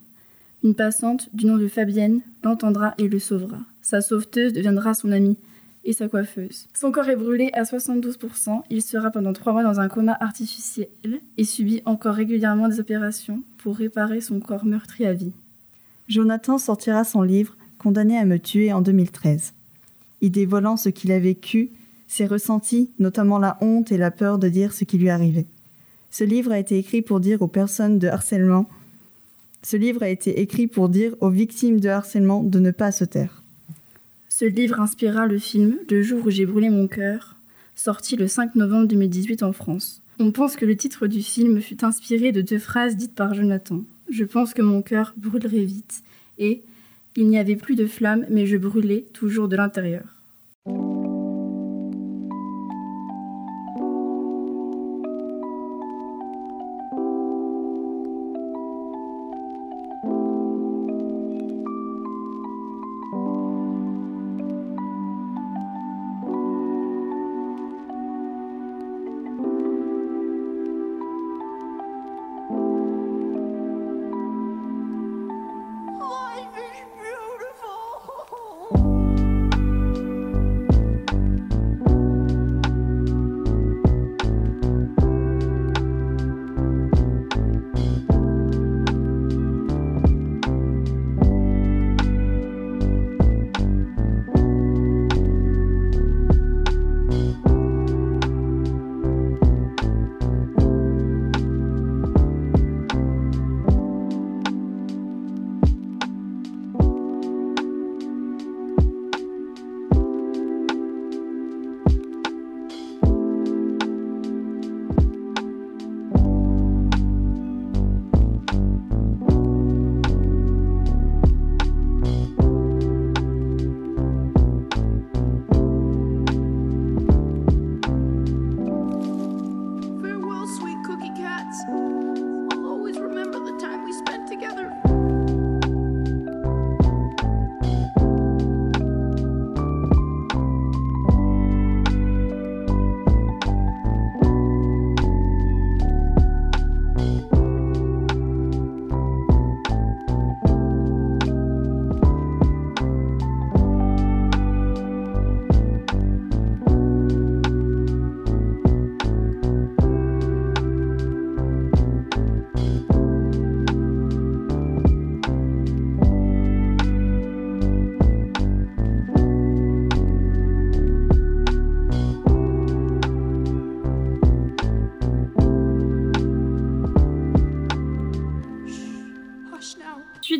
[0.64, 3.58] Une passante du nom de Fabienne l'entendra et le sauvera.
[3.82, 5.39] Sa sauveteuse deviendra son amie
[5.84, 6.68] et sa coiffeuse.
[6.76, 8.62] Son corps est brûlé à 72%.
[8.70, 10.88] Il sera pendant trois mois dans un coma artificiel
[11.36, 15.34] et subit encore régulièrement des opérations pour réparer son corps meurtri à vie.
[16.08, 19.53] Jonathan sortira son livre Condamné à me tuer en 2013.
[20.22, 21.70] Y dévoilant ce qu'il a vécu,
[22.08, 25.45] ses ressentis, notamment la honte et la peur de dire ce qui lui arrivait.
[26.10, 28.68] Ce livre a été écrit pour dire aux personnes de harcèlement
[29.64, 33.03] ce livre a été écrit pour dire aux victimes de harcèlement de ne pas se
[33.03, 33.43] taire.
[34.30, 37.36] Ce livre inspira le film Le jour où j'ai brûlé mon cœur,
[37.76, 40.01] sorti le 5 novembre 2018 en France.
[40.20, 43.82] On pense que le titre du film fut inspiré de deux phrases dites par Jonathan.
[44.10, 46.03] Je pense que mon cœur brûlerait vite
[46.38, 46.64] et
[47.16, 50.16] il n'y avait plus de flamme mais je brûlais toujours de l'intérieur.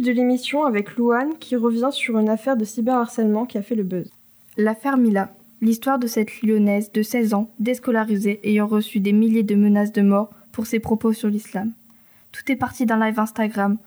[0.08, 3.84] De l'émission avec Louane qui revient sur une affaire de cyberharcèlement qui a fait le
[3.84, 4.10] buzz.
[4.55, 9.55] L'affaire Mila, l'histoire de cette lyonnaise de 16 ans, déscolarisée, ayant reçu des milliers de
[9.55, 11.74] menaces de mort pour ses propos sur l'islam.
[12.32, 13.78] Tout est parti d'un live Instagram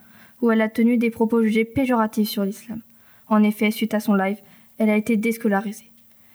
[0.43, 2.83] où elle a tenu des propos jugés péjoratifs sur l'islam.
[3.29, 4.39] En effet, suite à son live,
[4.77, 5.91] elle a été déscolarisée.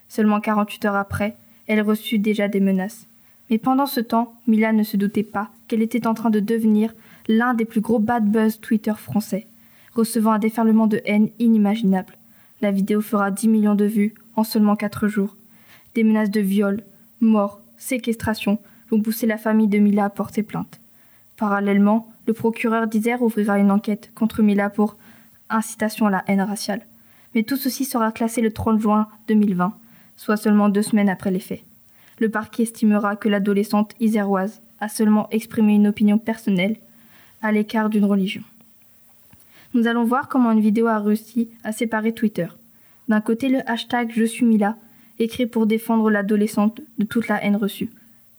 [0.10, 1.36] Seulement 48 heures après,
[1.68, 3.06] elle reçut déjà des menaces.
[3.52, 6.96] Mais pendant ce temps, Mila ne se doutait pas qu'elle était en train de devenir
[7.28, 9.46] l'un des plus gros bad buzz Twitter français
[9.96, 12.18] recevant un déferlement de haine inimaginable.
[12.62, 15.36] La vidéo fera 10 millions de vues en seulement 4 jours.
[15.96, 16.84] Des menaces de viol,
[17.22, 18.60] mort, séquestration
[18.92, 20.80] vont pousser la famille de Mila à porter plainte.
[21.38, 24.98] Parallèlement, le procureur d'Isère ouvrira une enquête contre Mila pour
[25.50, 26.86] incitation à la haine raciale.
[27.34, 29.74] Mais tout ceci sera classé le 30 juin 2020,
[30.16, 31.64] soit seulement deux semaines après les faits.
[32.20, 36.78] Le parquet estimera que l'adolescente iséroise a seulement exprimé une opinion personnelle
[37.42, 38.44] à l'écart d'une religion
[39.76, 42.48] nous allons voir comment une vidéo a réussi à séparer Twitter.
[43.10, 44.78] D'un côté, le hashtag Je suis Mila,
[45.20, 47.90] écrit pour défendre l'adolescente de toute la haine reçue.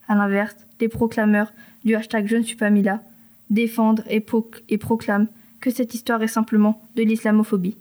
[0.07, 1.53] À l'inverse, les proclameurs
[1.85, 3.01] du hashtag Je ne suis pas Mila
[3.49, 4.25] défendent et,
[4.69, 5.27] et proclament
[5.61, 7.77] que cette histoire est simplement de l'islamophobie.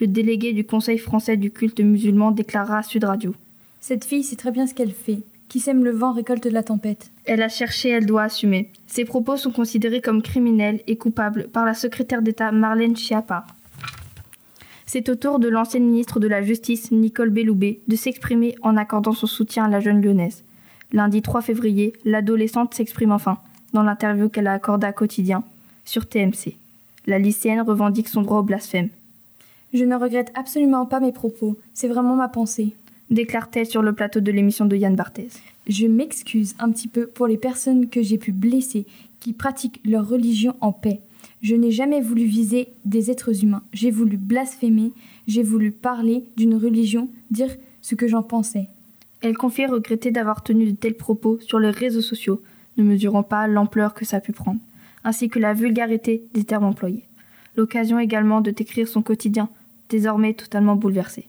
[0.00, 3.34] Le délégué du Conseil français du culte musulman déclara à Sud Radio.
[3.80, 5.22] Cette fille sait très bien ce qu'elle fait.
[5.48, 7.10] Qui sème le vent récolte la tempête.
[7.24, 8.70] Elle a cherché, elle doit assumer.
[8.86, 13.46] Ses propos sont considérés comme criminels et coupables par la secrétaire d'État Marlène Schiappa.
[14.86, 19.12] C'est au tour de l'ancienne ministre de la Justice, Nicole Belloubet, de s'exprimer en accordant
[19.12, 20.44] son soutien à la jeune lyonnaise.
[20.92, 23.38] Lundi 3 février, l'adolescente s'exprime enfin,
[23.72, 25.42] dans l'interview qu'elle a accordée à Quotidien,
[25.84, 26.56] sur TMC.
[27.06, 28.90] La lycéenne revendique son droit au blasphème.
[29.72, 32.76] Je ne regrette absolument pas mes propos, c'est vraiment ma pensée.
[33.14, 35.40] Déclare-t-elle sur le plateau de l'émission de Yann Barthès.
[35.68, 38.86] Je m'excuse un petit peu pour les personnes que j'ai pu blesser,
[39.20, 40.98] qui pratiquent leur religion en paix.
[41.40, 43.62] Je n'ai jamais voulu viser des êtres humains.
[43.72, 44.90] J'ai voulu blasphémer,
[45.28, 48.68] j'ai voulu parler d'une religion, dire ce que j'en pensais.
[49.20, 52.42] Elle confie regretter d'avoir tenu de tels propos sur les réseaux sociaux,
[52.78, 54.58] ne mesurant pas l'ampleur que ça a pu prendre,
[55.04, 57.04] ainsi que la vulgarité des termes employés.
[57.56, 59.50] L'occasion également de décrire son quotidien,
[59.88, 61.28] désormais totalement bouleversé.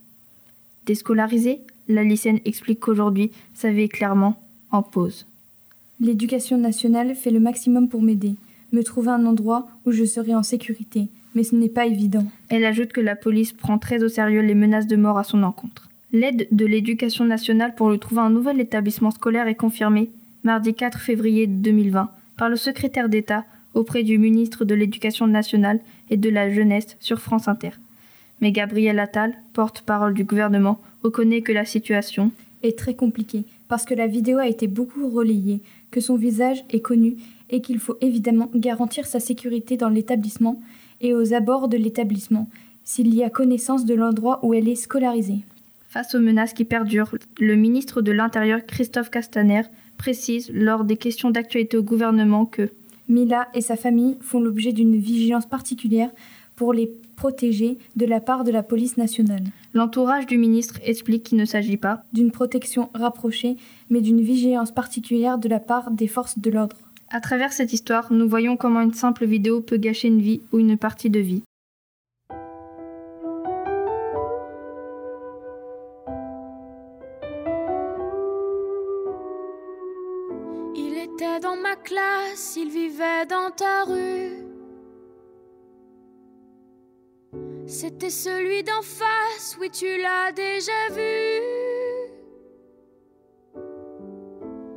[0.84, 5.26] Déscolarisée, la lycéenne explique qu'aujourd'hui, sa vie est clairement en pause.
[6.00, 8.34] L'éducation nationale fait le maximum pour m'aider,
[8.72, 12.26] me trouver un endroit où je serai en sécurité, mais ce n'est pas évident.
[12.48, 15.42] Elle ajoute que la police prend très au sérieux les menaces de mort à son
[15.42, 15.88] encontre.
[16.12, 20.10] L'aide de l'éducation nationale pour lui trouver un nouvel établissement scolaire est confirmée
[20.44, 26.16] mardi 4 février 2020 par le secrétaire d'État auprès du ministre de l'Éducation nationale et
[26.16, 27.72] de la jeunesse sur France Inter.
[28.40, 32.30] Mais Gabriel Attal, porte-parole du gouvernement, reconnaît que la situation
[32.62, 35.60] est très compliquée parce que la vidéo a été beaucoup relayée,
[35.90, 37.16] que son visage est connu
[37.50, 40.60] et qu'il faut évidemment garantir sa sécurité dans l'établissement
[41.00, 42.48] et aux abords de l'établissement,
[42.84, 45.44] s'il y a connaissance de l'endroit où elle est scolarisée.
[45.88, 49.62] Face aux menaces qui perdurent, le ministre de l'Intérieur Christophe Castaner
[49.96, 52.70] précise lors des questions d'actualité au gouvernement que
[53.08, 56.10] Mila et sa famille font l'objet d'une vigilance particulière
[56.56, 59.44] pour les protéger de la part de la police nationale.
[59.74, 63.56] L'entourage du ministre explique qu'il ne s'agit pas d'une protection rapprochée,
[63.90, 66.76] mais d'une vigilance particulière de la part des forces de l'ordre.
[67.10, 70.58] À travers cette histoire, nous voyons comment une simple vidéo peut gâcher une vie ou
[70.58, 71.42] une partie de vie.
[80.74, 84.55] Il était dans ma classe, il vivait dans ta rue.
[87.68, 91.42] C'était celui d'en face, oui tu l'as déjà vu.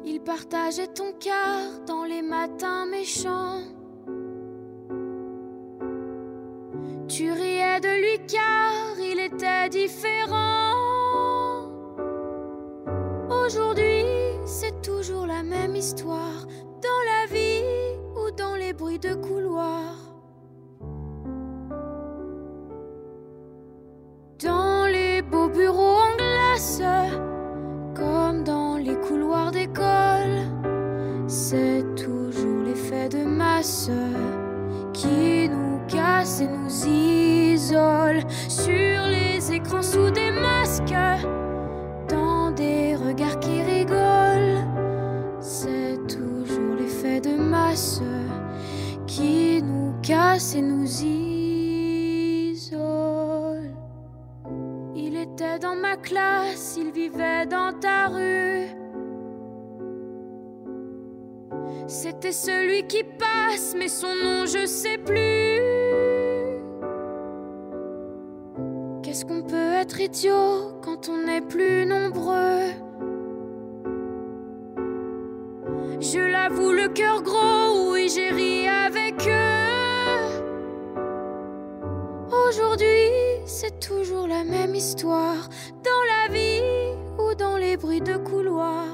[0.06, 3.62] Il partageait ton cœur dans les matins méchants.
[7.08, 10.74] Tu riais de lui car il était différent.
[13.30, 14.04] Aujourd'hui,
[14.46, 16.48] c'est toujours la même histoire,
[16.82, 20.09] dans la vie ou dans les bruits de couloir.
[25.60, 26.82] Bureaux en glace,
[27.94, 30.38] comme dans les couloirs d'école,
[31.28, 33.92] c'est toujours l'effet de masse
[34.94, 41.06] qui nous casse et nous isole sur les écrans sous des masques,
[42.08, 44.64] dans des regards qui rigolent.
[45.42, 48.02] C'est toujours l'effet de masse
[49.08, 51.39] qui nous casse et nous isole.
[55.62, 58.68] Dans ma classe, il vivait dans ta rue.
[61.86, 65.60] C'était celui qui passe, mais son nom je sais plus.
[69.04, 72.70] Qu'est-ce qu'on peut être idiot quand on est plus nombreux?
[76.00, 80.30] Je l'avoue, le cœur gros, oui, j'ai ri avec eux.
[82.48, 82.99] Aujourd'hui,
[83.50, 85.50] c'est toujours la même histoire,
[85.84, 86.62] dans la vie
[87.18, 88.86] ou dans les bruits de couloir.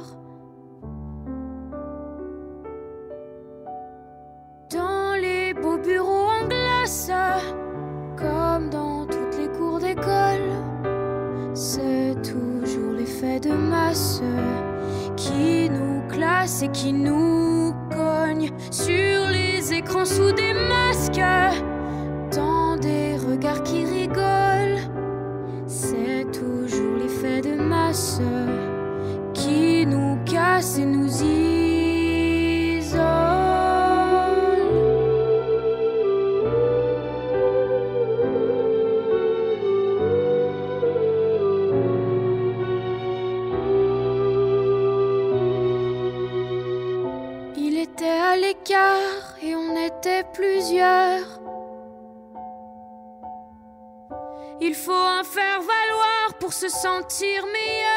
[4.72, 7.12] Dans les beaux bureaux en glace,
[8.16, 10.49] comme dans toutes les cours d'école,
[11.53, 14.22] c'est toujours l'effet de masse
[15.18, 21.20] qui nous classe et qui nous cogne sur les écrans sous des masques,
[27.96, 28.20] de masse
[29.34, 31.36] qui nous casse et nous isole.
[47.58, 51.39] Il était à l'écart et on était plusieurs.
[54.60, 57.95] Il faut en faire valoir pour se sentir meilleur.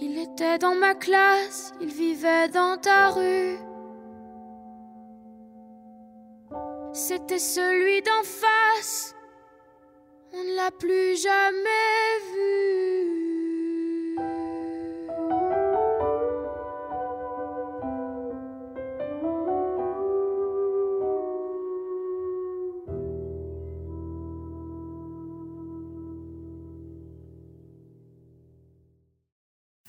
[0.00, 3.58] Il était dans ma classe, il vivait dans ta rue.
[6.92, 9.14] C'était celui d'en face,
[10.32, 12.55] on ne l'a plus jamais vu.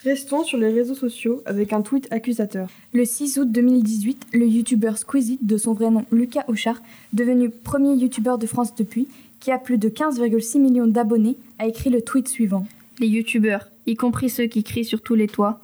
[0.08, 2.70] Restons sur les réseaux sociaux avec un tweet accusateur.
[2.94, 6.82] Le 6 août 2018, le youtubeur Squeezie, de son vrai nom Lucas Auchard,
[7.12, 9.10] devenu premier youtubeur de France depuis,
[9.42, 12.66] qui a plus de 15,6 millions d'abonnés, a écrit le tweet suivant.
[13.02, 15.60] Les youtubeurs, y compris ceux qui crient sur tous les toits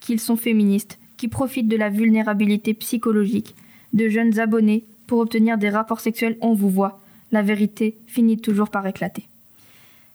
[0.00, 3.54] qu'ils sont féministes, qui profitent de la vulnérabilité psychologique
[3.92, 7.00] de jeunes abonnés pour obtenir des rapports sexuels, on vous voit.
[7.30, 9.28] La vérité finit toujours par éclater.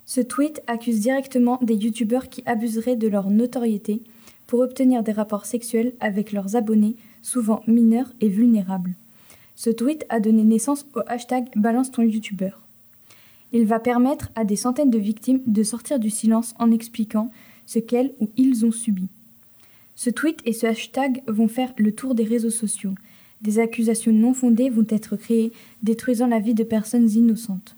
[0.06, 4.01] Ce tweet accuse directement des youtubeurs qui abuseraient de leur notoriété
[4.47, 8.95] pour obtenir des rapports sexuels avec leurs abonnés, souvent mineurs et vulnérables.
[9.56, 12.60] Ce tweet a donné naissance au hashtag Balance ton youtubeur.
[13.51, 17.30] Il va permettre à des centaines de victimes de sortir du silence en expliquant
[17.66, 19.08] ce qu'elles ou ils ont subi.
[19.95, 22.95] Ce tweet et ce hashtag vont faire le tour des réseaux sociaux.
[23.41, 25.51] Des accusations non fondées vont être créées,
[25.84, 27.76] détruisant la vie de personnes innocentes.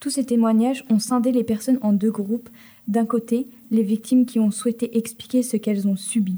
[0.00, 2.48] Tous ces témoignages ont scindé les personnes en deux groupes.
[2.86, 6.36] D'un côté, les victimes qui ont souhaité expliquer ce qu'elles ont subi.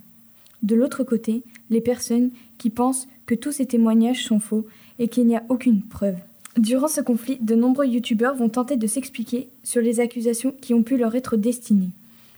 [0.62, 4.66] De l'autre côté, les personnes qui pensent que tous ces témoignages sont faux
[4.98, 6.16] et qu'il n'y a aucune preuve.
[6.56, 10.82] Durant ce conflit, de nombreux youtubeurs vont tenter de s'expliquer sur les accusations qui ont
[10.82, 11.90] pu leur être destinées.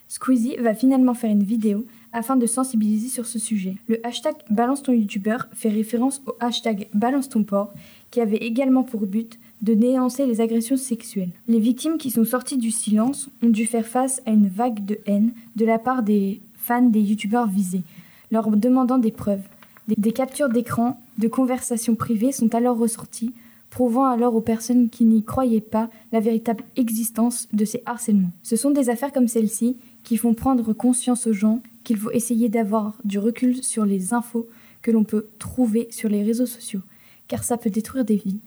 [0.09, 3.77] Squeezie va finalement faire une vidéo afin de sensibiliser sur ce sujet.
[3.89, 7.73] Le hashtag Balance ton youtubeur fait référence au hashtag Balance ton porc
[8.11, 11.31] qui avait également pour but de dénoncer les agressions sexuelles.
[11.49, 14.99] Les victimes qui sont sorties du silence ont dû faire face à une vague de
[15.07, 17.83] haine de la part des fans des youtubeurs visés,
[18.31, 19.43] leur demandant des preuves.
[19.89, 23.33] Des, des captures d'écran de conversations privées sont alors ressorties,
[23.71, 28.33] prouvant alors aux personnes qui n'y croyaient pas la véritable existence de ces harcèlements.
[28.43, 32.49] Ce sont des affaires comme celle-ci qui font prendre conscience aux gens qu'il faut essayer
[32.49, 34.49] d'avoir du recul sur les infos
[34.83, 36.83] que l'on peut trouver sur les réseaux sociaux,
[37.29, 38.41] car ça peut détruire des vies.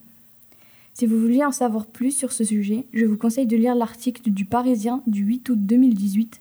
[0.98, 4.32] Si vous voulez en savoir plus sur ce sujet, je vous conseille de lire l'article
[4.32, 6.40] du Parisien du 8 août 2018,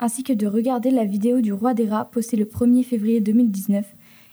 [0.00, 3.86] ainsi que de regarder la vidéo du roi des rats postée le 1er février 2019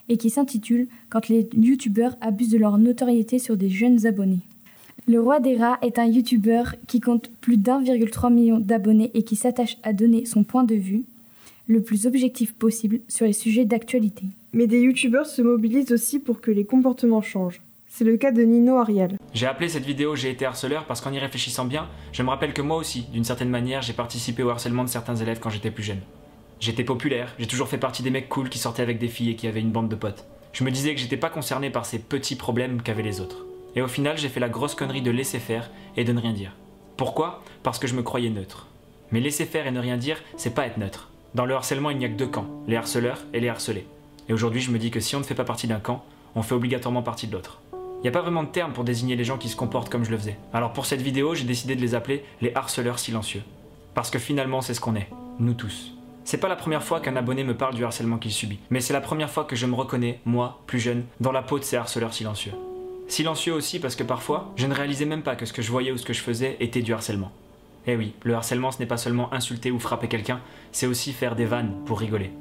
[0.08, 4.40] et qui s'intitule Quand les youtubeurs abusent de leur notoriété sur des jeunes abonnés.
[5.06, 9.36] Le roi des rats est un youtubeur qui compte plus d'1,3 million d'abonnés et qui
[9.36, 11.04] s'attache à donner son point de vue
[11.68, 14.24] le plus objectif possible sur les sujets d'actualité.
[14.52, 17.62] Mais des youtubeurs se mobilisent aussi pour que les comportements changent.
[17.96, 19.12] C'est le cas de Nino Arial.
[19.34, 22.52] J'ai appelé cette vidéo J'ai été harceleur parce qu'en y réfléchissant bien, je me rappelle
[22.52, 25.70] que moi aussi, d'une certaine manière, j'ai participé au harcèlement de certains élèves quand j'étais
[25.70, 26.00] plus jeune.
[26.58, 29.36] J'étais populaire, j'ai toujours fait partie des mecs cool qui sortaient avec des filles et
[29.36, 30.26] qui avaient une bande de potes.
[30.52, 33.46] Je me disais que j'étais pas concerné par ces petits problèmes qu'avaient les autres.
[33.76, 36.32] Et au final, j'ai fait la grosse connerie de laisser faire et de ne rien
[36.32, 36.56] dire.
[36.96, 37.44] Pourquoi?
[37.62, 38.66] Parce que je me croyais neutre.
[39.12, 41.10] Mais laisser faire et ne rien dire, c'est pas être neutre.
[41.36, 43.86] Dans le harcèlement, il n'y a que deux camps, les harceleurs et les harcelés.
[44.28, 46.42] Et aujourd'hui, je me dis que si on ne fait pas partie d'un camp, on
[46.42, 47.60] fait obligatoirement partie de l'autre.
[48.04, 50.10] N'y a pas vraiment de terme pour désigner les gens qui se comportent comme je
[50.10, 50.36] le faisais.
[50.52, 53.42] Alors pour cette vidéo, j'ai décidé de les appeler les harceleurs silencieux.
[53.94, 55.94] Parce que finalement, c'est ce qu'on est, nous tous.
[56.22, 58.92] C'est pas la première fois qu'un abonné me parle du harcèlement qu'il subit, mais c'est
[58.92, 61.76] la première fois que je me reconnais, moi, plus jeune, dans la peau de ces
[61.76, 62.52] harceleurs silencieux.
[63.08, 65.90] Silencieux aussi parce que parfois, je ne réalisais même pas que ce que je voyais
[65.90, 67.32] ou ce que je faisais était du harcèlement.
[67.86, 70.40] Eh oui, le harcèlement ce n'est pas seulement insulter ou frapper quelqu'un,
[70.72, 72.32] c'est aussi faire des vannes pour rigoler.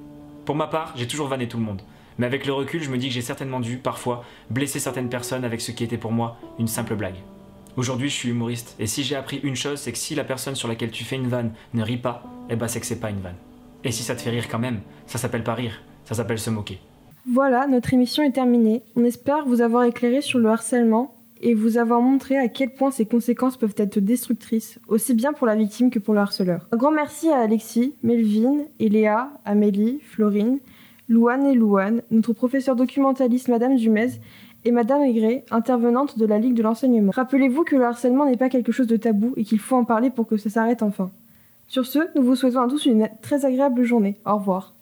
[0.43, 1.82] Pour ma part, j'ai toujours vanné tout le monde.
[2.18, 5.45] Mais avec le recul, je me dis que j'ai certainement dû, parfois, blesser certaines personnes
[5.45, 7.16] avec ce qui était pour moi une simple blague.
[7.76, 10.55] Aujourd'hui, je suis humoriste, et si j'ai appris une chose, c'est que si la personne
[10.55, 13.09] sur laquelle tu fais une vanne ne rit pas, eh ben c'est que c'est pas
[13.09, 13.36] une vanne.
[13.84, 16.51] Et si ça te fait rire quand même, ça s'appelle pas rire, ça s'appelle se
[16.51, 16.80] moquer.
[17.26, 18.84] Voilà, notre émission est terminée.
[18.95, 22.91] On espère vous avoir éclairé sur le harcèlement et vous avoir montré à quel point
[22.91, 26.68] ses conséquences peuvent être destructrices, aussi bien pour la victime que pour le harceleur.
[26.72, 30.59] Un grand merci à Alexis, Melvin, Eléa, Amélie, Florine,
[31.14, 34.09] Louane et Louane, notre professeur documentaliste Madame Dumez
[34.66, 37.11] et Madame Aigret, intervenante de la Ligue de l'enseignement.
[37.14, 40.09] Rappelez-vous que le harcèlement n'est pas quelque chose de tabou et qu'il faut en parler
[40.09, 41.11] pour que ça s'arrête enfin.
[41.68, 44.18] Sur ce, nous vous souhaitons à tous une très agréable journée.
[44.26, 44.74] Au revoir.